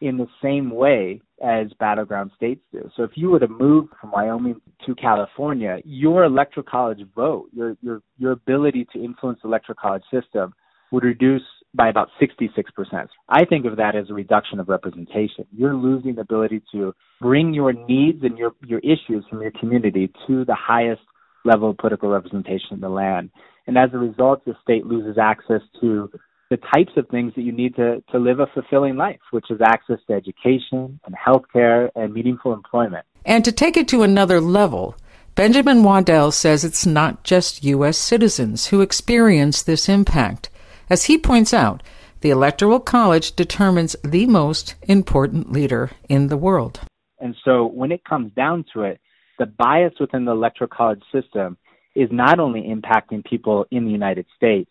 [0.00, 2.90] in the same way as battleground states do.
[2.96, 7.76] So if you were to move from Wyoming to California, your electoral college vote, your
[7.82, 10.54] your your ability to influence the electoral college system
[10.92, 11.42] would reduce
[11.74, 13.08] by about 66%.
[13.28, 15.44] I think of that as a reduction of representation.
[15.52, 20.12] You're losing the ability to bring your needs and your, your issues from your community
[20.28, 21.02] to the highest
[21.44, 23.30] level of political representation in the land.
[23.66, 26.10] And as a result, the state loses access to
[26.50, 29.60] the types of things that you need to, to live a fulfilling life, which is
[29.60, 33.04] access to education and healthcare and meaningful employment.
[33.24, 34.96] And to take it to another level,
[35.34, 37.98] Benjamin Waddell says it's not just U.S.
[37.98, 40.50] citizens who experience this impact.
[40.90, 41.82] As he points out,
[42.20, 46.80] the Electoral College determines the most important leader in the world.
[47.18, 49.00] And so when it comes down to it,
[49.38, 51.56] the bias within the Electoral College system
[51.94, 54.70] is not only impacting people in the United States,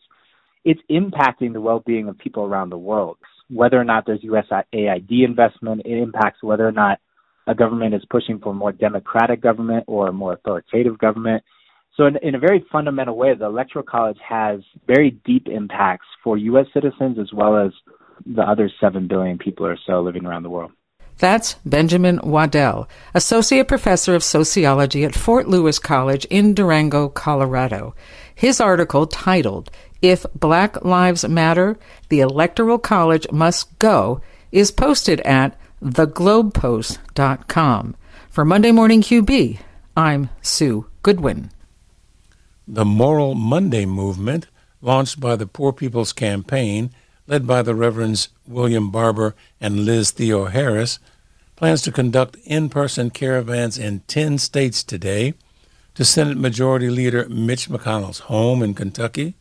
[0.66, 3.18] it's impacting the well-being of people around the world.
[3.50, 7.00] Whether or not there's USAID investment, it impacts whether or not
[7.48, 11.44] a government is pushing for a more democratic government or a more authoritative government.
[11.96, 16.38] So, in, in, a very fundamental way, the Electoral College has very deep impacts for
[16.38, 16.66] U.S.
[16.74, 17.72] citizens as well as
[18.26, 20.72] the other 7 billion people or so living around the world.
[21.20, 27.94] That's Benjamin Waddell, Associate Professor of Sociology at Fort Lewis College in Durango, Colorado.
[28.34, 29.70] His article, titled
[30.04, 37.96] if Black Lives Matter, the Electoral College Must Go, is posted at theglobepost.com.
[38.30, 39.60] For Monday Morning QB,
[39.96, 41.52] I'm Sue Goodwin.
[42.68, 44.48] The Moral Monday movement,
[44.82, 46.92] launched by the Poor People's Campaign,
[47.26, 51.00] led by the Reverends William Barber and Liz Theoharis,
[51.56, 55.34] plans to conduct in person caravans in 10 states today
[55.96, 59.36] to Senate Majority Leader Mitch McConnell's home in Kentucky,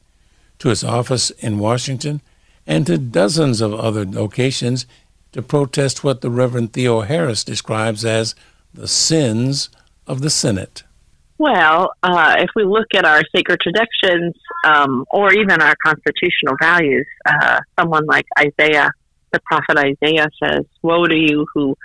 [0.62, 2.20] to his office in Washington,
[2.68, 4.86] and to dozens of other locations
[5.32, 8.36] to protest what the Reverend Theoharis describes as
[8.72, 9.70] the sins
[10.06, 10.84] of the Senate.
[11.36, 17.06] Well, uh, if we look at our sacred traditions um, or even our constitutional values,
[17.26, 18.92] uh, someone like Isaiah,
[19.32, 21.76] the prophet Isaiah says, Woe to you who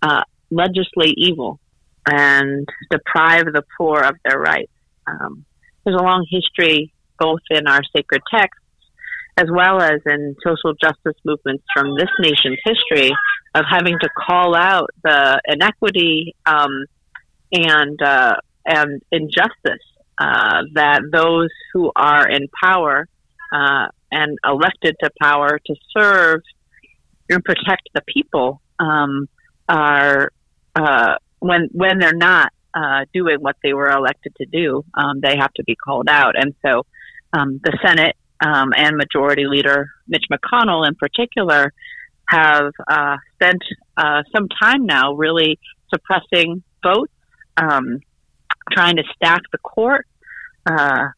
[0.00, 1.58] uh, legislate evil
[2.06, 4.70] and deprive the poor of their rights.
[5.08, 5.44] Um,
[5.84, 8.58] there's a long history both in our sacred texts
[9.36, 13.10] as well as in social justice movements from this nation's history
[13.54, 16.84] of having to call out the inequity um,
[17.52, 18.34] and uh,
[18.66, 19.84] and injustice
[20.18, 23.08] uh, that those who are in power
[23.54, 26.40] uh, and elected to power to serve
[27.28, 29.28] and protect the people um,
[29.68, 30.30] are
[30.76, 35.36] uh, when when they're not uh, doing what they were elected to do, um, they
[35.36, 36.34] have to be called out.
[36.36, 36.86] And so
[37.32, 41.72] um, the Senate um, and Majority Leader Mitch McConnell, in particular,
[42.28, 43.62] have uh, spent
[43.96, 45.58] uh, some time now really
[45.92, 47.12] suppressing votes,
[47.56, 48.00] um,
[48.72, 50.06] trying to stack the court.
[50.66, 51.08] Uh,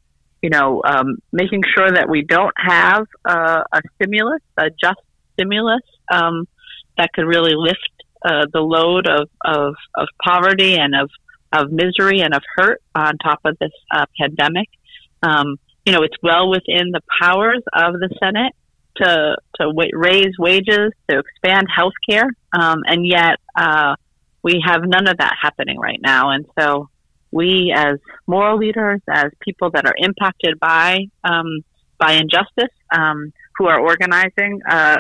[0.43, 5.01] you know, um, making sure that we don't have uh, a stimulus, a just
[5.33, 5.81] stimulus
[6.13, 6.47] um,
[6.99, 7.79] that could really lift
[8.25, 11.11] uh, the load of, of, of poverty and of,
[11.53, 14.69] of misery and of hurt on top of this uh, pandemic.
[15.23, 18.55] Um, you know, it's well within the powers of the Senate
[18.97, 23.97] to to w- raise wages, to expand health care, um, and yet uh,
[24.43, 26.31] we have none of that happening right now.
[26.31, 26.89] And so,
[27.31, 31.61] we as moral leaders, as people that are impacted by um,
[31.99, 34.99] by injustice, um, who are organizing, uh,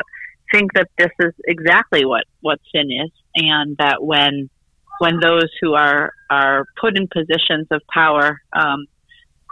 [0.53, 4.51] think that this is exactly what what sin is, and that when
[4.99, 8.87] when those who are are put in positions of power, um,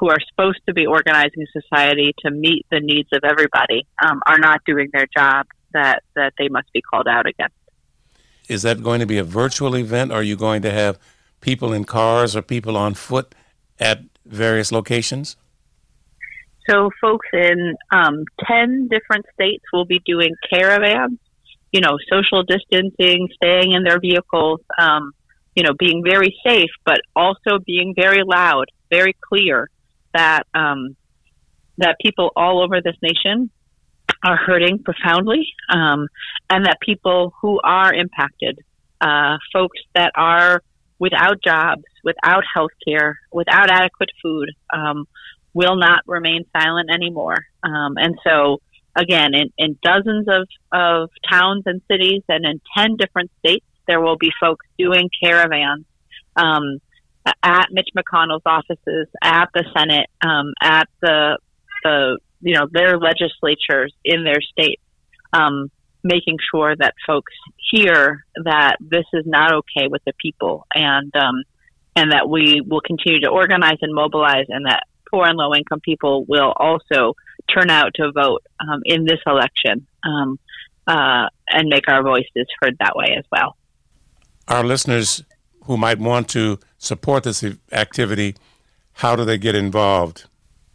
[0.02, 4.36] who are supposed to be organizing society to meet the needs of everybody, um, are
[4.36, 7.54] not doing their job, that that they must be called out against.
[8.48, 10.10] Is that going to be a virtual event?
[10.10, 10.98] Or are you going to have
[11.40, 13.32] people in cars or people on foot
[13.78, 15.36] at various locations?
[16.68, 21.20] So, folks in um, 10 different states will be doing caravans,
[21.70, 25.12] you know, social distancing, staying in their vehicles, um,
[25.54, 29.70] you know, being very safe, but also being very loud, very clear
[30.14, 30.96] that, um,
[31.78, 33.50] that people all over this nation
[34.24, 36.06] are hurting profoundly, um,
[36.48, 38.58] and that people who are impacted,
[39.00, 40.62] uh, folks that are
[40.98, 45.06] without jobs, without health care, without adequate food, um,
[45.54, 47.36] will not remain silent anymore.
[47.64, 48.60] Um, and so,
[48.96, 54.00] again, in, in dozens of, of towns and cities and in 10 different states, there
[54.00, 55.84] will be folks doing caravans
[56.36, 56.78] um,
[57.42, 61.38] at Mitch McConnell's offices, at the Senate, um, at the,
[61.84, 64.82] the, you know, their legislatures in their states,
[65.32, 65.70] um,
[66.02, 67.32] making sure that folks
[67.70, 71.44] hear that this is not okay with the people and, um,
[71.94, 75.80] and that we will continue to organize and mobilize and that poor and low income
[75.80, 77.14] people will also
[77.54, 80.38] turn out to vote um, in this election um,
[80.86, 83.56] uh, and make our voices heard that way as well.
[84.48, 85.22] Our listeners
[85.64, 88.34] who might want to support this activity,
[88.94, 90.24] how do they get involved?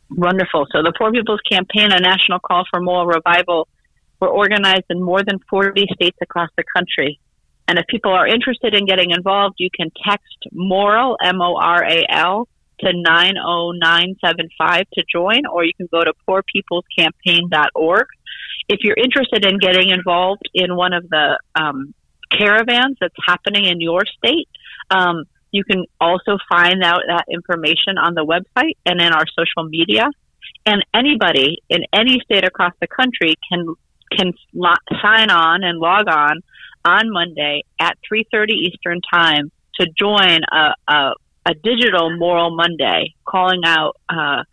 [0.10, 0.66] Wonderful.
[0.72, 3.68] So, the Poor People's Campaign, a national call for moral revival,
[4.20, 7.20] we're organized in more than 40 states across the country.
[7.68, 11.84] And if people are interested in getting involved, you can text moral, M O R
[11.84, 12.48] A L,
[12.80, 18.06] to 90975 to join, or you can go to poorpeoplescampaign.org.
[18.70, 21.94] If you're interested in getting involved in one of the um,
[22.32, 24.48] caravans that's happening in your state,
[24.90, 25.26] um,
[25.58, 30.08] you can also find out that information on the website and in our social media.
[30.66, 33.74] And anybody in any state across the country can
[34.12, 36.42] can lo- sign on and log on
[36.86, 41.12] on Monday at 3:30 Eastern Time to join a, a
[41.48, 44.44] a digital Moral Monday, calling out, uh,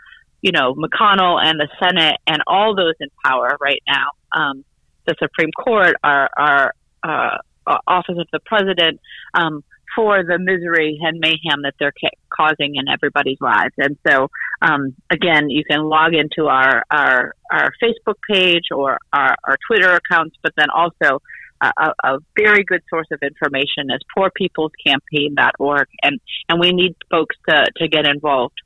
[0.42, 4.64] you know, McConnell and the Senate and all those in power right now, um,
[5.04, 7.38] the Supreme Court, our, our uh,
[7.86, 9.00] Office of the President,
[9.34, 13.74] um, for the misery and mayhem that they're ca- causing in everybody's lives.
[13.78, 14.28] And so,
[14.62, 19.94] um, again, you can log into our, our, our Facebook page or our, our Twitter
[19.94, 21.20] accounts, but then also
[21.60, 27.64] a, a very good source of information is poorpeoplescampaign.org, and, and we need folks to,
[27.76, 28.60] to get involved.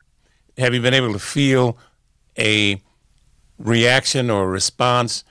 [0.56, 1.78] Have you been able to feel
[2.36, 2.80] a
[3.58, 5.24] reaction or response?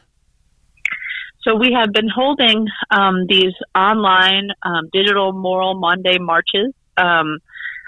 [1.48, 6.74] So we have been holding um, these online um, digital Moral Monday marches.
[6.98, 7.38] Um,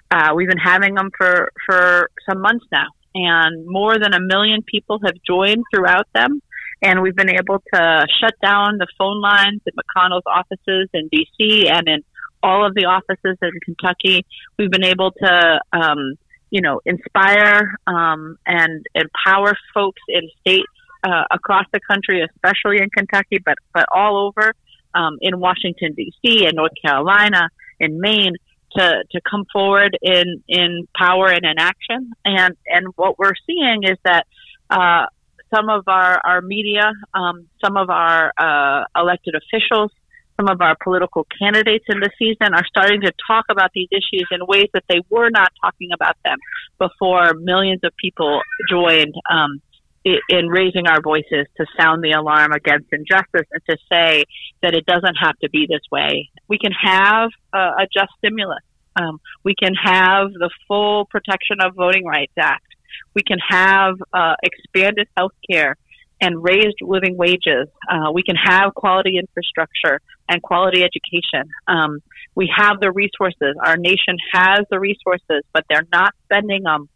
[0.10, 4.62] uh, we've been having them for, for some months now, and more than a million
[4.62, 6.42] people have joined throughout them.
[6.82, 11.70] And we've been able to shut down the phone lines at McConnell's offices in DC
[11.70, 12.04] and in
[12.42, 14.26] all of the offices in Kentucky.
[14.58, 16.14] We've been able to, um,
[16.50, 20.72] you know, inspire um, and empower folks in states
[21.04, 24.54] uh, across the country, especially in Kentucky, but but all over
[24.94, 26.46] um, in Washington D.C.
[26.46, 28.36] and North Carolina, in Maine,
[28.78, 32.12] to to come forward in in power and in action.
[32.26, 34.26] And and what we're seeing is that
[34.70, 35.06] uh,
[35.54, 39.92] some of our, our media, um, some of our uh, elected officials,
[40.40, 44.28] some of our political candidates in the season are starting to talk about these issues
[44.32, 46.38] in ways that they were not talking about them
[46.78, 49.62] before millions of people joined um,
[50.06, 54.24] in raising our voices to sound the alarm against injustice and to say
[54.62, 56.30] that it doesn't have to be this way.
[56.48, 58.64] We can have a, a just stimulus.
[58.96, 62.66] Um, we can have the full Protection of Voting Rights Act.
[63.14, 65.76] We can have uh, expanded health care
[66.22, 67.68] and raised living wages.
[67.90, 71.50] Uh, we can have quality infrastructure and quality education.
[71.68, 72.00] Um,
[72.36, 73.56] we have the resources.
[73.66, 76.90] Our nation has the resources, but they're not spending them.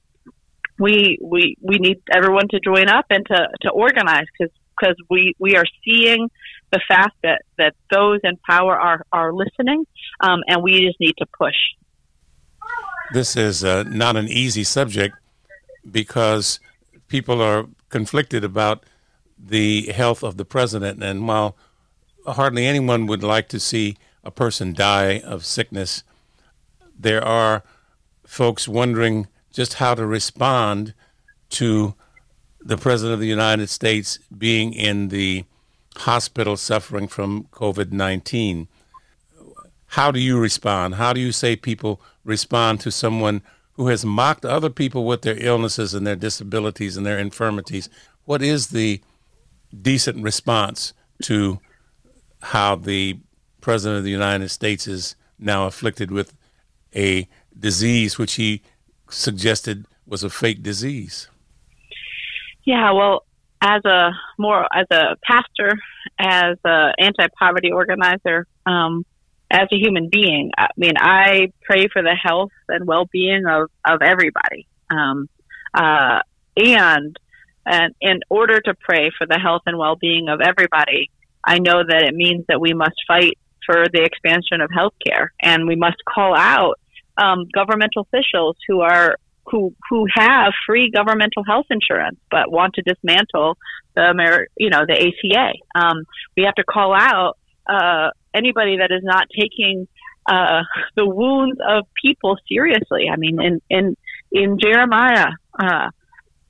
[0.80, 5.34] We we we need everyone to join up and to to organize because because we
[5.39, 6.30] we are seeing
[6.71, 9.86] the fact that that those in power are are listening,
[10.19, 11.55] um, and we just need to push.
[13.13, 15.15] This is uh, not an easy subject
[15.89, 16.59] because
[17.07, 18.84] people are conflicted about
[19.38, 21.03] the health of the president.
[21.03, 21.55] And while
[22.26, 26.03] hardly anyone would like to see a person die of sickness,
[26.97, 27.63] there are
[28.26, 30.93] folks wondering just how to respond
[31.51, 31.93] to
[32.59, 35.45] the president of the United States being in the
[35.95, 38.67] hospital suffering from COVID 19.
[39.87, 40.95] How do you respond?
[40.95, 43.43] How do you say people respond to someone
[43.73, 47.89] who has mocked other people with their illnesses and their disabilities and their infirmities?
[48.25, 49.01] What is the
[49.81, 50.93] decent response
[51.23, 51.59] to
[52.41, 53.19] how the
[53.61, 56.33] president of the United States is now afflicted with
[56.95, 57.27] a
[57.57, 58.61] disease which he
[59.14, 61.28] suggested was a fake disease.
[62.66, 63.26] Yeah, well,
[63.61, 65.78] as a more as a pastor,
[66.20, 69.05] as a anti-poverty organizer, um,
[69.49, 74.01] as a human being, I mean, I pray for the health and well-being of of
[74.01, 74.68] everybody.
[74.89, 75.30] Um,
[75.74, 76.20] uh,
[76.57, 77.18] and
[77.66, 81.09] and in order to pray for the health and well being of everybody,
[81.45, 85.68] I know that it means that we must fight for the expansion of healthcare and
[85.68, 86.80] we must call out
[87.18, 92.82] um, governmental officials who are who who have free governmental health insurance but want to
[92.82, 93.57] dismantle
[93.95, 95.53] the you know the ACA.
[95.76, 96.05] Um,
[96.36, 97.38] we have to call out
[97.68, 99.88] uh, anybody that is not taking
[100.26, 100.64] uh,
[100.95, 103.09] the wounds of people seriously.
[103.11, 103.97] I mean, in in
[104.32, 105.89] in Jeremiah, uh,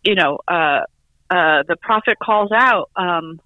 [0.04, 0.82] you know, uh,
[1.30, 3.40] uh, the prophet calls out, um,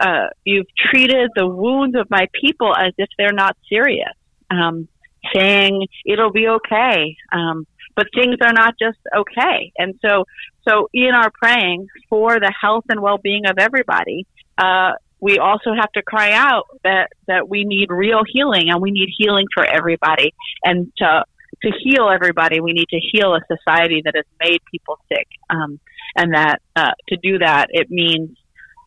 [0.00, 4.12] uh, "You've treated the wounds of my people as if they're not serious,"
[4.50, 4.88] um,
[5.34, 7.16] saying it'll be okay.
[7.32, 7.66] Um,
[7.96, 10.24] but things are not just okay, and so
[10.66, 15.90] so in our praying for the health and well-being of everybody, uh, we also have
[15.92, 20.32] to cry out that that we need real healing, and we need healing for everybody,
[20.64, 21.24] and to
[21.62, 25.26] to heal everybody, we need to heal a society that has made people sick.
[25.50, 25.78] Um,
[26.16, 28.30] and that uh, to do that, it means,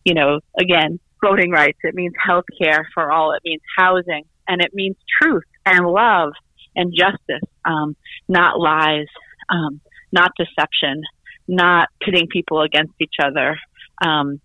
[0.04, 1.80] you know, again, voting rights.
[1.84, 3.34] It means health care for all.
[3.34, 6.34] It means housing, and it means truth and love
[6.76, 7.96] and justice, um,
[8.28, 9.08] not lies,
[9.50, 9.80] um,
[10.12, 11.02] not deception,
[11.48, 13.58] not pitting people against each other,
[14.02, 14.40] um,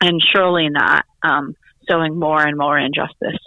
[0.00, 1.54] and surely not um,
[1.88, 3.38] sowing more and more injustice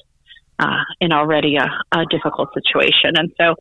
[0.60, 3.16] uh, in already a, a, difficult situation.
[3.16, 3.55] And so,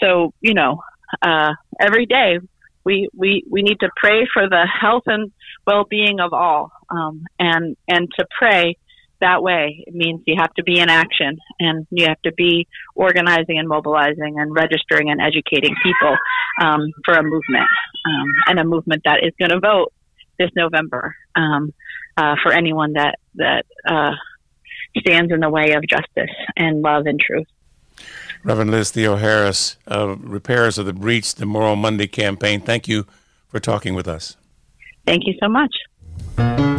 [0.00, 0.80] so you know,
[1.22, 2.38] uh, every day
[2.84, 5.30] we, we, we need to pray for the health and
[5.66, 6.72] well-being of all.
[6.88, 8.76] Um, and, and to pray
[9.20, 12.66] that way, it means you have to be in action and you have to be
[12.94, 16.16] organizing and mobilizing and registering and educating people,
[16.60, 17.68] um, for a movement,
[18.06, 19.92] um, and a movement that is going to vote
[20.38, 21.72] this November, um,
[22.16, 24.12] uh, for anyone that, that, uh,
[24.98, 27.46] stands in the way of justice and love and truth.
[28.42, 33.06] Reverend Liz Theoharis, uh, Repairers of the Breach, the Moral Monday campaign, thank you
[33.48, 34.36] for talking with us.
[35.06, 36.69] Thank you so much.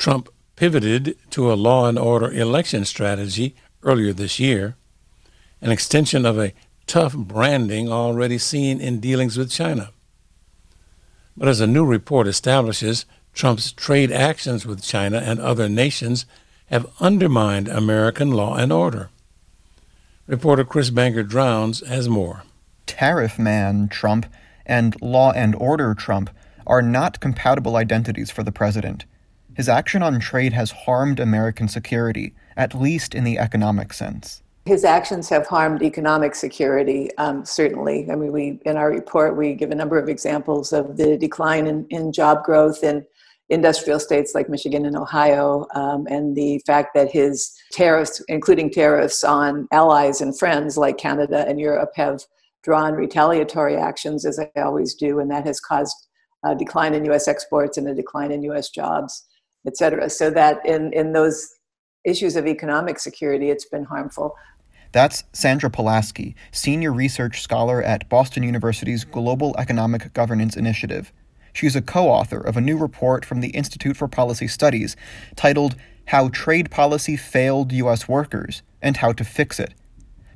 [0.00, 4.74] Trump pivoted to a law and order election strategy earlier this year
[5.60, 6.54] an extension of a
[6.86, 9.90] tough branding already seen in dealings with China.
[11.36, 16.24] But as a new report establishes, Trump's trade actions with China and other nations
[16.68, 19.10] have undermined American law and order.
[20.26, 22.44] Reporter Chris Bangert-Drowns has more.
[22.86, 24.24] Tariff man Trump
[24.64, 26.30] and law and order Trump
[26.66, 29.04] are not compatible identities for the president.
[29.60, 34.84] His action on trade has harmed American security, at least in the economic sense his
[34.84, 38.08] actions have harmed economic security, um, certainly.
[38.10, 41.66] I mean, we in our report we give a number of examples of the decline
[41.66, 43.04] in, in job growth in
[43.50, 49.24] industrial states like Michigan and Ohio, um, and the fact that his tariffs, including tariffs
[49.24, 52.20] on allies and friends like Canada and Europe, have
[52.62, 55.96] drawn retaliatory actions, as they always do, and that has caused
[56.44, 57.28] a decline in U.S.
[57.28, 58.70] exports and a decline in U.S.
[58.70, 59.26] jobs,
[59.66, 60.10] et cetera.
[60.10, 61.54] So that in, in those
[62.04, 64.34] issues of economic security, it's been harmful.
[64.92, 71.12] That's Sandra Polaski, Senior Research Scholar at Boston University's Global Economic Governance Initiative.
[71.52, 74.96] She's a co author of a new report from the Institute for Policy Studies
[75.36, 78.08] titled How Trade Policy Failed U.S.
[78.08, 79.74] Workers and How to Fix It.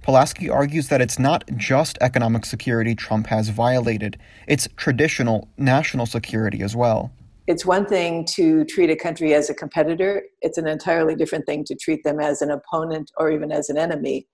[0.03, 6.62] Polaski argues that it's not just economic security Trump has violated, it's traditional national security
[6.62, 7.11] as well.
[7.47, 11.65] It's one thing to treat a country as a competitor, it's an entirely different thing
[11.65, 14.27] to treat them as an opponent or even as an enemy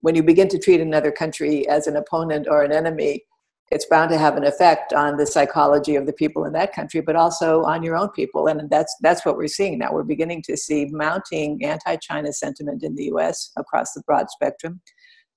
[0.00, 3.24] when you begin to treat another country as an opponent or an enemy,
[3.72, 7.00] it's bound to have an effect on the psychology of the people in that country,
[7.00, 8.46] but also on your own people.
[8.46, 9.92] And that's that's what we're seeing now.
[9.92, 13.50] We're beginning to see mounting anti-China sentiment in the U.S.
[13.56, 14.80] across the broad spectrum,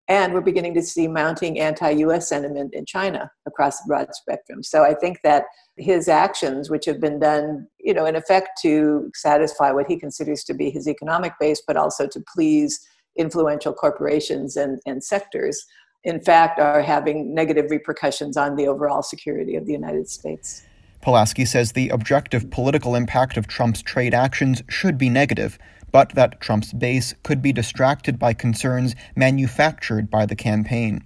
[0.08, 2.30] and we're beginning to see mounting anti-U.S.
[2.30, 4.62] sentiment in China across the broad spectrum.
[4.62, 5.46] So I think that
[5.80, 10.44] his actions, which have been done, you know, in effect to satisfy what he considers
[10.44, 12.80] to be his economic base, but also to please
[13.18, 15.66] influential corporations and, and sectors,
[16.04, 20.64] in fact, are having negative repercussions on the overall security of the United States.
[21.02, 25.58] Polaski says the objective political impact of Trump's trade actions should be negative,
[25.92, 31.04] but that Trump's base could be distracted by concerns manufactured by the campaign.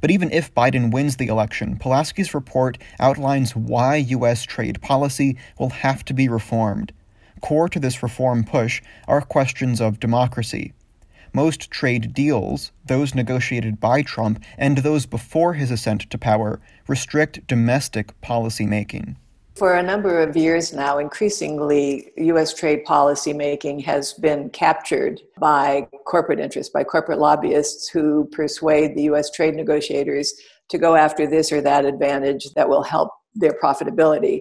[0.00, 4.42] But even if Biden wins the election, Polaski's report outlines why U.S.
[4.44, 6.92] trade policy will have to be reformed.
[7.40, 10.72] Core to this reform push are questions of democracy,
[11.32, 17.46] most trade deals, those negotiated by Trump and those before his ascent to power, restrict
[17.46, 19.16] domestic policy making.
[19.56, 22.54] For a number of years now, increasingly, U.S.
[22.54, 29.02] trade policy making has been captured by corporate interests, by corporate lobbyists who persuade the
[29.04, 29.30] U.S.
[29.30, 30.32] trade negotiators
[30.70, 34.40] to go after this or that advantage that will help their profitability.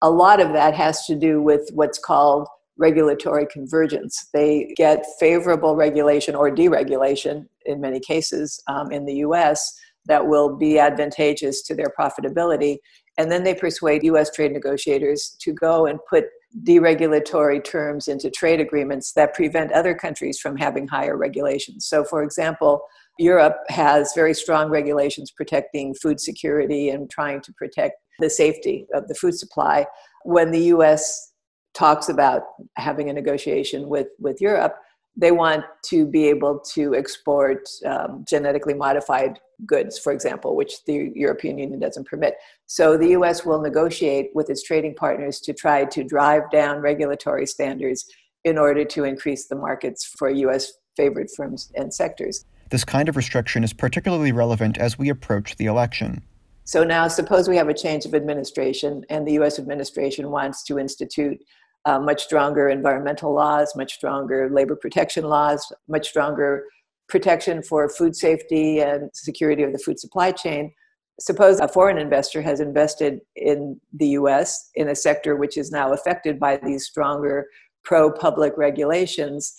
[0.00, 2.46] A lot of that has to do with what's called
[2.78, 4.28] regulatory convergence.
[4.32, 9.72] They get favorable regulation or deregulation in many cases um, in the US
[10.06, 12.76] that will be advantageous to their profitability.
[13.18, 16.26] And then they persuade US trade negotiators to go and put
[16.62, 21.86] deregulatory terms into trade agreements that prevent other countries from having higher regulations.
[21.86, 22.80] So, for example,
[23.18, 29.08] Europe has very strong regulations protecting food security and trying to protect the safety of
[29.08, 29.86] the food supply.
[30.24, 31.32] When the US
[31.74, 32.42] talks about
[32.76, 34.76] having a negotiation with, with Europe,
[35.16, 41.10] they want to be able to export um, genetically modified goods, for example, which the
[41.14, 42.34] European Union doesn't permit.
[42.66, 47.46] So the US will negotiate with its trading partners to try to drive down regulatory
[47.46, 48.04] standards
[48.44, 52.44] in order to increase the markets for US favored firms and sectors.
[52.70, 56.22] This kind of restriction is particularly relevant as we approach the election.
[56.64, 60.80] So now, suppose we have a change of administration, and the US administration wants to
[60.80, 61.38] institute
[61.86, 66.64] uh, much stronger environmental laws, much stronger labor protection laws, much stronger
[67.08, 70.72] protection for food safety and security of the food supply chain.
[71.20, 75.92] Suppose a foreign investor has invested in the US in a sector which is now
[75.92, 77.46] affected by these stronger
[77.84, 79.54] pro public regulations.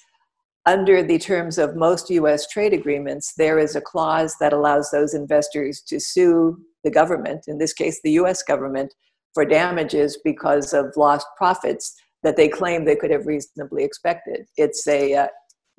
[0.65, 5.13] Under the terms of most US trade agreements, there is a clause that allows those
[5.13, 8.93] investors to sue the government, in this case, the US government,
[9.33, 14.45] for damages because of lost profits that they claim they could have reasonably expected.
[14.57, 15.27] It's a uh,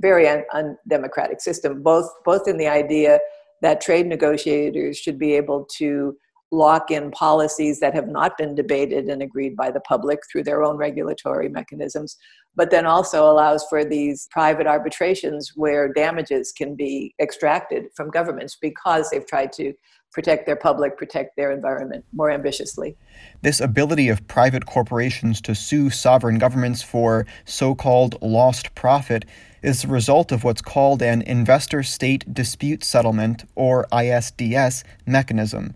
[0.00, 3.18] very un- undemocratic system, both both in the idea
[3.62, 6.16] that trade negotiators should be able to
[6.50, 10.62] lock in policies that have not been debated and agreed by the public through their
[10.62, 12.16] own regulatory mechanisms,
[12.56, 18.56] but then also allows for these private arbitrations where damages can be extracted from governments
[18.60, 19.74] because they've tried to
[20.12, 22.96] protect their public, protect their environment more ambitiously.
[23.42, 29.26] This ability of private corporations to sue sovereign governments for so called lost profit
[29.62, 35.74] is the result of what's called an Investor State Dispute Settlement, or ISDS, mechanism.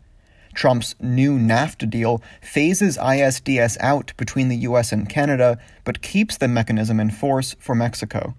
[0.55, 6.49] Trump's new NAFTA deal phases ISDS out between the US and Canada, but keeps the
[6.49, 8.35] mechanism in force for Mexico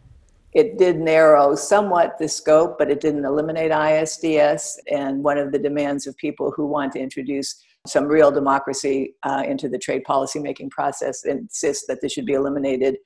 [0.53, 4.78] it did narrow somewhat the scope, but it didn't eliminate ISDS.
[4.91, 7.55] And one of the demands of people who want to introduce
[7.88, 12.97] some real democracy uh, into the trade policymaking process insists that this should be eliminated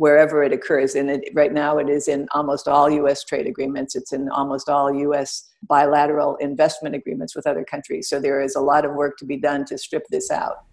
[0.00, 0.94] wherever it occurs.
[0.94, 3.22] And it, right now, it is in almost all U.S.
[3.22, 3.94] trade agreements.
[3.94, 5.50] It's in almost all U.S.
[5.64, 8.08] bilateral investment agreements with other countries.
[8.08, 10.64] So there is a lot of work to be done to strip this out.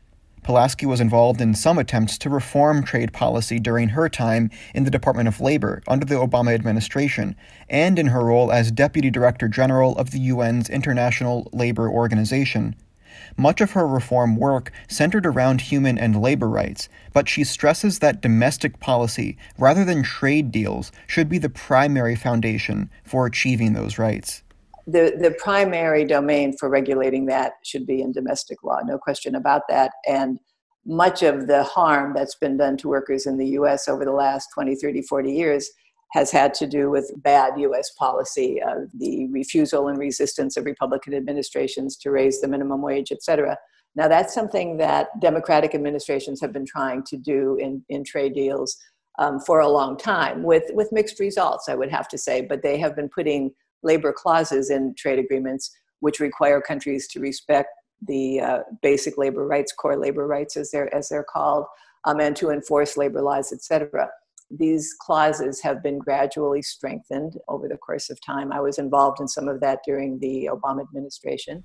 [0.44, 4.92] Polaski was involved in some attempts to reform trade policy during her time in the
[4.92, 7.36] Department of Labor under the Obama administration,
[7.70, 12.78] and in her role as Deputy Director General of the UN's International Labor Organization.
[13.38, 18.22] Much of her reform work centered around human and labor rights, but she stresses that
[18.22, 24.42] domestic policy, rather than trade deals, should be the primary foundation for achieving those rights.
[24.88, 29.64] The, the primary domain for regulating that should be in domestic law, no question about
[29.70, 29.92] that.
[30.08, 30.40] And
[30.86, 34.48] much of the harm that's been done to workers in the US over the last
[34.54, 35.70] 20, 30, 40 years
[36.12, 41.14] has had to do with bad US policy, uh, the refusal and resistance of Republican
[41.14, 43.58] administrations to raise the minimum wage, et cetera.
[43.96, 48.78] Now, that's something that Democratic administrations have been trying to do in, in trade deals
[49.20, 52.42] um, for a long time with, with mixed results, I would have to say.
[52.42, 53.52] But they have been putting
[53.84, 57.70] labor clauses in trade agreements which require countries to respect
[58.08, 61.66] the uh, basic labor rights, core labor rights as they're, as they're called,
[62.06, 64.08] um, and to enforce labor laws, et cetera
[64.50, 68.52] these clauses have been gradually strengthened over the course of time.
[68.52, 71.64] I was involved in some of that during the Obama administration.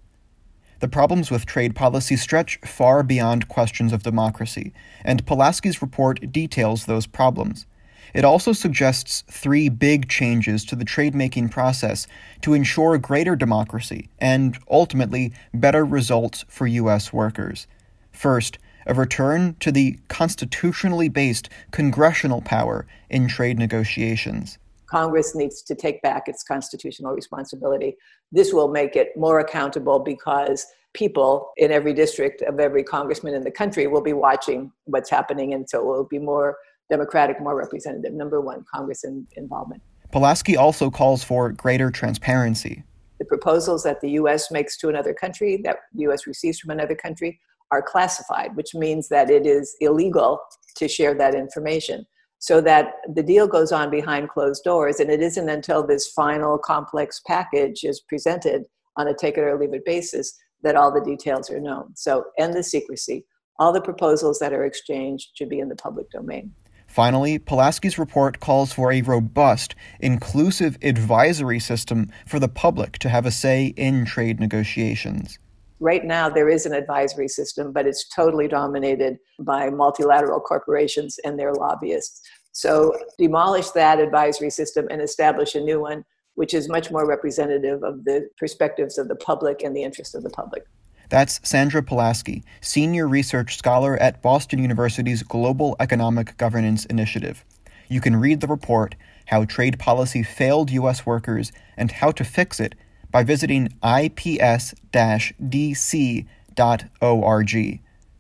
[0.81, 4.73] The problems with trade policy stretch far beyond questions of democracy,
[5.05, 7.67] and Polaski's report details those problems.
[8.15, 12.07] It also suggests three big changes to the trade making process
[12.43, 17.13] to ensure greater democracy and, ultimately, better results for U.S.
[17.13, 17.67] workers.
[18.11, 24.59] First, a return to the constitutionally based congressional power in trade negotiations.
[24.87, 27.97] Congress needs to take back its constitutional responsibility.
[28.31, 33.43] This will make it more accountable because people in every district of every congressman in
[33.43, 36.59] the country will be watching what's happening, and so it will be more
[36.91, 38.13] democratic, more representative.
[38.13, 39.83] Number one, Congress in, involvement.
[40.13, 42.85] Polaski also calls for greater transparency.
[43.19, 44.51] The proposals that the U.S.
[44.51, 46.27] makes to another country, that the U.S.
[46.27, 47.41] receives from another country,
[47.73, 50.39] are classified, which means that it is illegal
[50.77, 52.07] to share that information.
[52.39, 56.59] So that the deal goes on behind closed doors, and it isn't until this final
[56.59, 58.65] complex package is presented
[58.97, 61.93] on a take it or leave it basis that all the details are known.
[61.95, 63.25] So, end the secrecy.
[63.59, 66.53] All the proposals that are exchanged should be in the public domain.
[66.89, 73.25] Finally, Polaski's report calls for a robust, inclusive advisory system for the public to have
[73.25, 75.39] a say in trade negotiations
[75.83, 81.39] right now there is an advisory system, but it's totally dominated by multilateral corporations and
[81.39, 82.23] their lobbyists.
[82.53, 86.05] So demolish that advisory system and establish a new one,
[86.35, 90.23] which is much more representative of the perspectives of the public and the interests of
[90.23, 90.65] the public.
[91.09, 97.45] That's Sandra Polaski, Senior Research Scholar at Boston University's Global Economic Governance Initiative.
[97.89, 98.95] You can read the report,
[99.27, 101.05] How Trade Policy Failed U.S.
[101.05, 102.77] Workers and How to Fix It
[103.13, 104.73] by visiting ips-dc.org.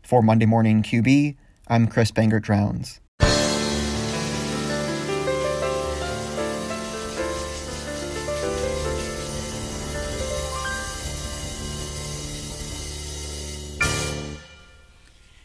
[0.03, 1.37] For Monday Morning QB,
[1.67, 3.01] I'm Chris Bangert Drowns.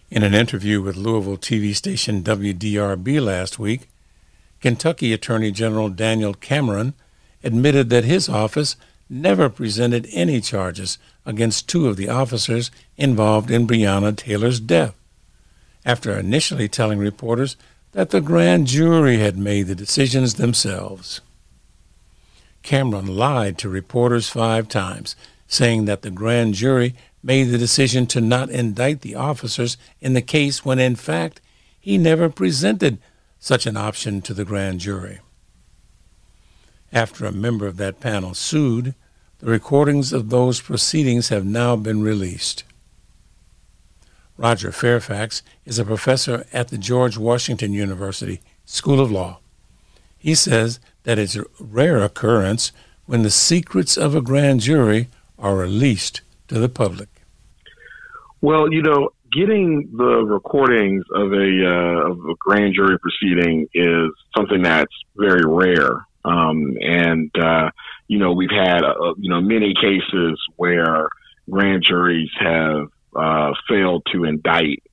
[0.09, 3.87] In an interview with Louisville TV station WDRB last week,
[4.59, 6.93] Kentucky Attorney General Daniel Cameron
[7.43, 8.75] admitted that his office
[9.09, 14.95] never presented any charges against two of the officers involved in Breonna Taylor's death,
[15.85, 17.55] after initially telling reporters
[17.93, 21.21] that the grand jury had made the decisions themselves.
[22.63, 25.15] Cameron lied to reporters five times,
[25.47, 30.21] saying that the grand jury made the decision to not indict the officers in the
[30.21, 31.41] case when in fact
[31.79, 32.97] he never presented
[33.39, 35.19] such an option to the grand jury.
[36.93, 38.95] After a member of that panel sued,
[39.39, 42.63] the recordings of those proceedings have now been released.
[44.37, 49.39] Roger Fairfax is a professor at the George Washington University School of Law.
[50.17, 52.71] He says that it's a rare occurrence
[53.05, 55.09] when the secrets of a grand jury
[55.39, 57.09] are released to the public.
[58.41, 64.09] Well, you know, getting the recordings of a, uh, of a grand jury proceeding is
[64.35, 66.06] something that's very rare.
[66.27, 67.71] Um, and, uh,
[68.07, 71.07] you know, we've had, uh, you know, many cases where
[71.49, 74.83] grand juries have uh, failed to indict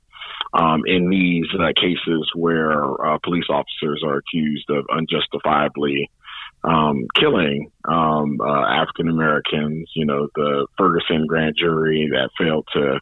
[0.53, 6.11] um, in these uh, cases where uh, police officers are accused of unjustifiably
[6.63, 9.91] um, killing um, uh, African Americans.
[9.95, 13.01] You know, the Ferguson grand jury that failed to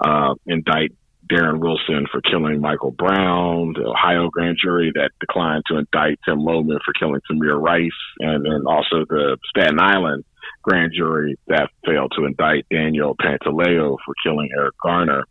[0.00, 0.92] uh, indict
[1.30, 6.40] Darren Wilson for killing Michael Brown, the Ohio grand jury that declined to indict Tim
[6.40, 10.24] Loehmann for killing Tamir Rice, and then also the Staten Island
[10.62, 15.24] grand jury that failed to indict Daniel Pantaleo for killing Eric Garner.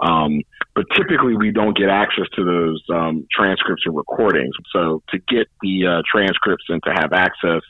[0.00, 0.42] Um,
[0.74, 4.54] but typically, we don't get access to those um, transcripts or recordings.
[4.72, 7.62] So, to get the uh, transcripts and to have access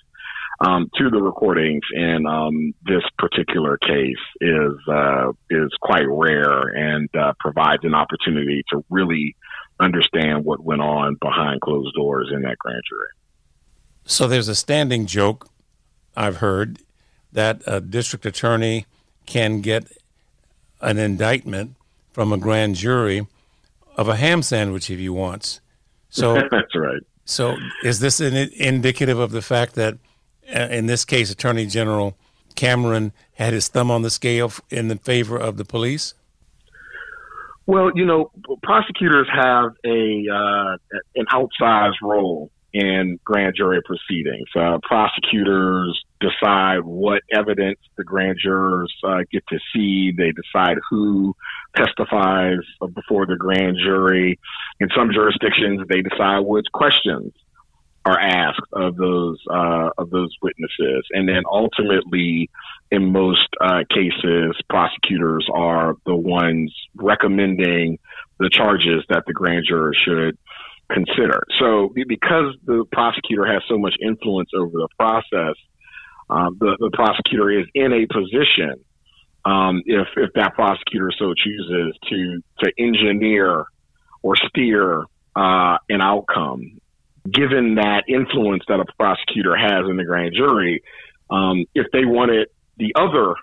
[0.65, 7.09] um, to the recordings in um, this particular case is uh, is quite rare and
[7.17, 9.37] uh, provides an opportunity to really
[9.81, 13.09] understand what went on behind closed doors in that grand jury.
[14.05, 15.49] So there's a standing joke
[16.17, 16.79] I've heard
[17.33, 18.87] that a district attorney
[19.27, 19.85] can get
[20.81, 21.77] an indictment
[22.13, 23.27] from a grand jury
[23.97, 25.61] of a ham sandwich if he wants.
[26.11, 27.01] So that's right.
[27.25, 29.97] So is this indicative of the fact that,
[30.53, 32.17] in this case, Attorney General
[32.55, 36.15] Cameron had his thumb on the scale in the favor of the police?
[37.67, 38.31] Well, you know,
[38.63, 40.77] prosecutors have a uh,
[41.15, 44.49] an outsized role in grand jury proceedings.
[44.57, 50.13] Uh, prosecutors decide what evidence the grand jurors uh, get to see.
[50.17, 51.37] They decide who
[51.77, 52.61] testifies
[52.95, 54.39] before the grand jury.
[54.81, 57.33] In some jurisdictions, they decide which questions
[58.05, 62.51] are asked of those uh, of those witnesses, and then ultimately,
[62.91, 67.99] in most uh, cases, prosecutors are the ones recommending
[68.39, 70.37] the charges that the grand juror should
[70.91, 71.45] consider.
[71.61, 75.55] So, because the prosecutor has so much influence over the process,
[76.29, 78.85] um, the, the prosecutor is in a position,
[79.45, 83.65] um, if if that prosecutor so chooses, to to engineer
[84.23, 85.05] or steer
[85.37, 86.81] uh, an outcome.
[87.31, 90.83] Given that influence that a prosecutor has in the grand jury,
[91.31, 92.49] um, if they wanted
[92.79, 93.35] the other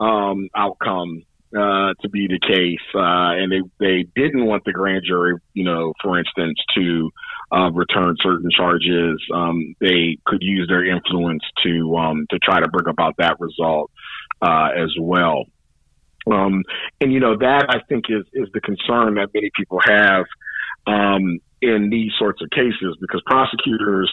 [0.00, 1.24] um, outcome
[1.54, 5.64] uh, to be the case, uh, and they they didn't want the grand jury, you
[5.64, 7.10] know, for instance, to
[7.52, 9.22] uh, return certain charges.
[9.32, 13.90] Um, they could use their influence to um, to try to bring about that result
[14.42, 15.44] uh, as well.
[16.30, 16.64] Um,
[17.00, 20.26] and you know that I think is is the concern that many people have
[20.86, 24.12] um, in these sorts of cases because prosecutors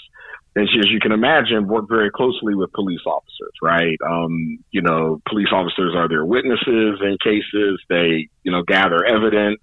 [0.57, 3.97] as, as you can imagine, work very closely with police officers, right?
[4.07, 7.81] Um, you know, police officers are their witnesses in cases.
[7.89, 9.59] They, you know, gather evidence.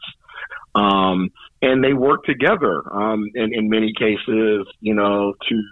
[0.74, 1.30] Um,
[1.62, 5.62] and they work together, um, in, in many cases, you know, to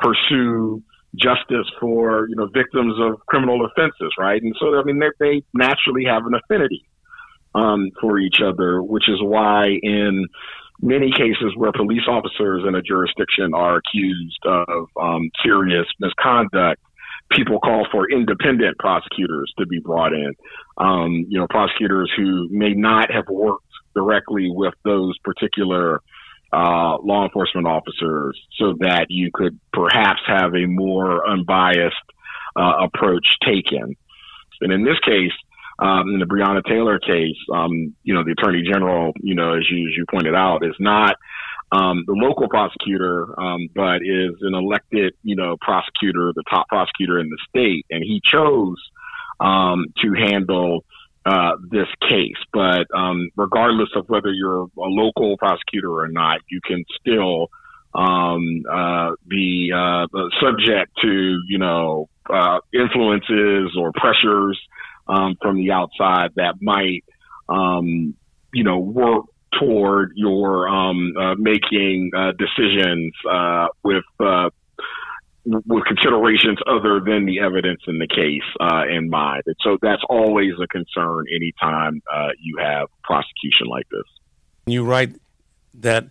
[0.00, 0.82] pursue
[1.16, 4.42] justice for, you know, victims of criminal offenses, right?
[4.42, 6.84] And so, I mean, they, they naturally have an affinity,
[7.54, 10.26] um, for each other, which is why in,
[10.80, 16.80] many cases where police officers in a jurisdiction are accused of um, serious misconduct,
[17.30, 20.34] people call for independent prosecutors to be brought in.
[20.78, 23.64] Um, you know, prosecutors who may not have worked
[23.94, 26.00] directly with those particular
[26.52, 31.96] uh, law enforcement officers so that you could perhaps have a more unbiased
[32.56, 33.96] uh, approach taken.
[34.60, 35.32] And in this case,
[35.78, 39.64] um, in the Breonna Taylor case, um, you know, the attorney general, you know, as
[39.70, 41.16] you, as you pointed out, is not
[41.70, 47.18] um, the local prosecutor, um, but is an elected, you know, prosecutor, the top prosecutor
[47.18, 48.76] in the state, and he chose
[49.38, 50.84] um, to handle
[51.26, 52.38] uh, this case.
[52.52, 57.50] But um, regardless of whether you're a local prosecutor or not, you can still
[57.94, 60.06] uh, be uh,
[60.40, 64.58] subject to, you know, uh, influences or pressures
[65.08, 67.04] um, from the outside that might,
[67.48, 68.14] um,
[68.52, 69.26] you know, work
[69.58, 74.50] toward your um, uh, making uh, decisions uh, with uh,
[75.44, 79.42] with considerations other than the evidence in the case uh, in mind.
[79.46, 84.04] And so that's always a concern anytime uh, you have prosecution like this.
[84.66, 85.14] You write
[85.74, 86.08] that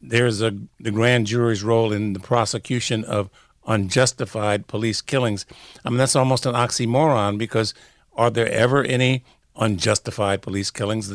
[0.00, 3.30] there's a the grand jury's role in the prosecution of
[3.66, 5.46] unjustified police killings.
[5.84, 7.74] I mean, that's almost an oxymoron because
[8.16, 9.24] are there ever any
[9.56, 11.12] unjustified police killings?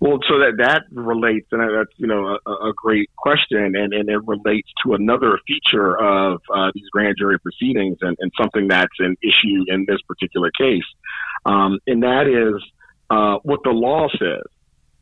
[0.00, 4.08] Well, so that that relates, and that's you know a, a great question, and, and
[4.08, 8.98] it relates to another feature of uh, these grand jury proceedings, and, and something that's
[8.98, 10.84] an issue in this particular case,
[11.46, 12.62] um, and that is
[13.08, 14.44] uh, what the law says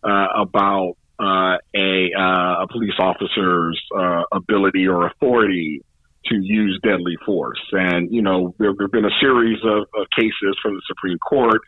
[0.05, 5.83] uh, about uh, a, uh, a police officer's uh, ability or authority
[6.27, 7.63] to use deadly force.
[7.73, 11.61] And, you know, there have been a series of, of cases from the Supreme Court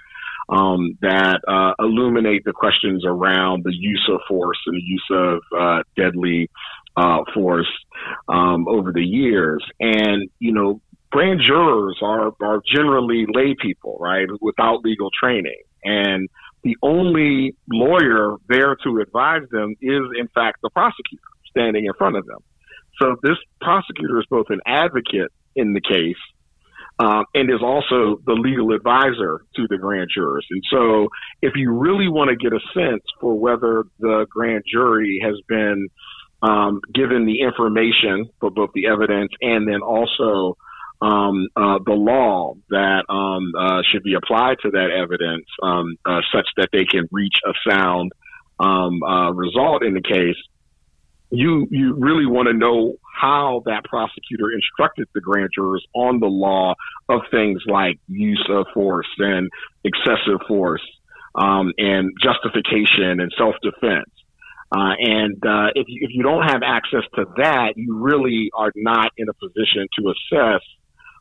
[0.48, 5.38] um, that uh, illuminate the questions around the use of force and the use of
[5.58, 6.50] uh, deadly
[6.96, 7.70] uh, force
[8.28, 9.64] um, over the years.
[9.80, 10.80] And, you know,
[11.10, 15.62] grand jurors are, are generally lay people, right, without legal training.
[15.82, 16.28] And
[16.62, 22.16] the only lawyer there to advise them is, in fact, the prosecutor standing in front
[22.16, 22.38] of them.
[23.00, 26.16] So this prosecutor is both an advocate in the case
[26.98, 30.46] um, and is also the legal advisor to the grand jurors.
[30.50, 31.08] And so,
[31.42, 35.88] if you really want to get a sense for whether the grand jury has been
[36.42, 40.56] um, given the information for both the evidence and then also
[41.00, 46.20] um, uh, the law that um, uh, should be applied to that evidence um, uh,
[46.32, 48.12] such that they can reach a sound
[48.60, 50.36] um, uh, result in the case,
[51.34, 56.26] you you really want to know how that prosecutor instructed the grand jurors on the
[56.26, 56.74] law
[57.08, 59.50] of things like use of force and
[59.84, 60.82] excessive force
[61.34, 64.10] um, and justification and self defense.
[64.72, 68.72] Uh, and uh, if, you, if you don't have access to that, you really are
[68.74, 70.62] not in a position to assess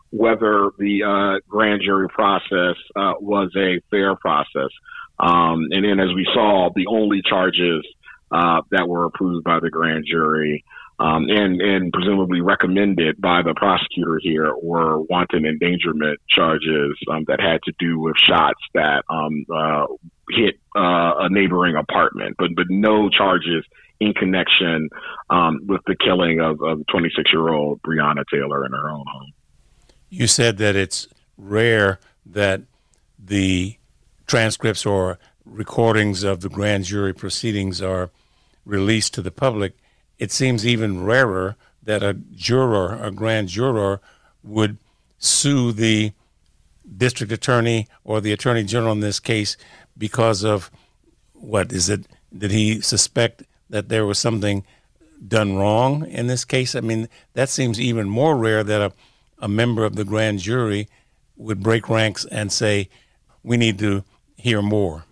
[0.10, 4.70] whether the uh, grand jury process uh, was a fair process.
[5.20, 7.86] Um, and then, as we saw, the only charges
[8.34, 10.66] uh, that were approved by the grand jury
[11.00, 17.40] um, and and presumably recommended by the prosecutor here were wanton endangerment charges um, that
[17.40, 19.88] had to do with shots that um, uh,
[20.30, 23.66] hit uh, a neighboring apartment, but but no charges
[24.00, 24.90] in connection
[25.30, 29.32] um, with the killing of, of 26 year old Breonna Taylor in her own home.
[30.10, 31.08] You said that it's
[31.38, 32.62] rare that
[33.18, 33.78] the
[34.28, 38.12] transcripts or recordings of the grand jury proceedings are
[38.66, 39.78] released to the public.
[40.20, 44.00] It seems even rarer that a juror, a grand juror,
[44.44, 44.78] would
[45.18, 46.12] sue the
[46.98, 49.58] district attorney or the attorney general in this case
[49.98, 50.70] because of
[51.34, 52.08] what is it?
[52.36, 54.66] Did he suspect that there was something
[55.26, 56.76] done wrong in this case?
[56.76, 58.94] I mean, that seems even more rare that a,
[59.40, 60.88] a member of the grand jury
[61.36, 62.90] would break ranks and say,
[63.44, 64.04] we need to
[64.38, 65.06] hear more.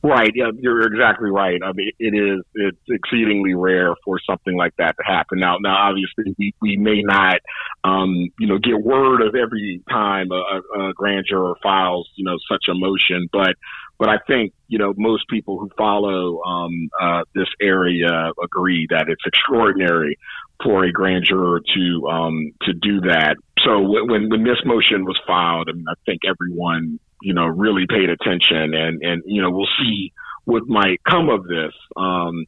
[0.00, 0.30] Right.
[0.32, 1.60] Yeah, you're exactly right.
[1.64, 5.40] I mean, it is, it's exceedingly rare for something like that to happen.
[5.40, 7.40] Now, now, obviously we, we may not,
[7.82, 12.36] um, you know, get word of every time a, a grand juror files, you know,
[12.48, 13.56] such a motion, but,
[13.98, 19.06] but I think, you know, most people who follow, um, uh, this area agree that
[19.08, 20.16] it's extraordinary
[20.62, 23.34] for a grand juror to, um, to do that.
[23.64, 27.86] So when, when this motion was filed, I, mean, I think everyone you know, really
[27.88, 30.12] paid attention and, and, you know, we'll see
[30.44, 31.72] what might come of this.
[31.96, 32.46] Um,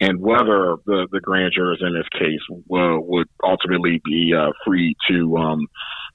[0.00, 4.96] and whether the, the grand jurors in this case will, would ultimately be uh, free
[5.08, 5.68] to um,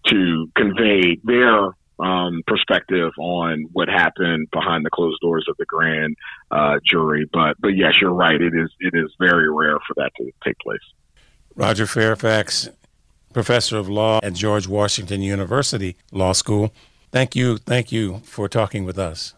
[0.07, 6.15] to convey their um, perspective on what happened behind the closed doors of the grand
[6.51, 7.29] uh, jury.
[7.31, 8.39] But but yes, you're right.
[8.39, 10.79] It is it is very rare for that to take place.
[11.55, 12.69] Roger Fairfax,
[13.33, 16.73] professor of law at George Washington University Law School.
[17.11, 17.57] Thank you.
[17.57, 19.33] Thank you for talking with us.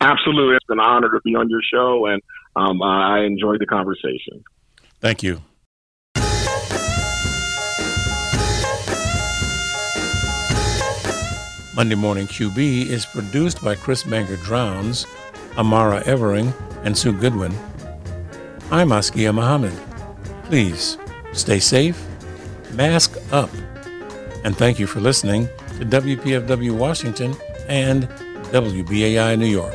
[0.00, 0.56] Absolutely.
[0.56, 2.22] It's an honor to be on your show, and
[2.54, 4.44] um, I enjoyed the conversation.
[5.00, 5.42] Thank you.
[11.74, 15.06] Monday Morning QB is produced by Chris Bangert Drowns,
[15.58, 16.54] Amara Evering,
[16.84, 17.54] and Sue Goodwin.
[18.70, 19.74] I'm Askia Muhammad.
[20.44, 20.96] Please
[21.34, 22.02] stay safe,
[22.72, 23.50] mask up,
[24.42, 27.34] and thank you for listening to WPFW Washington
[27.68, 28.08] and
[28.52, 29.74] WBAI New York.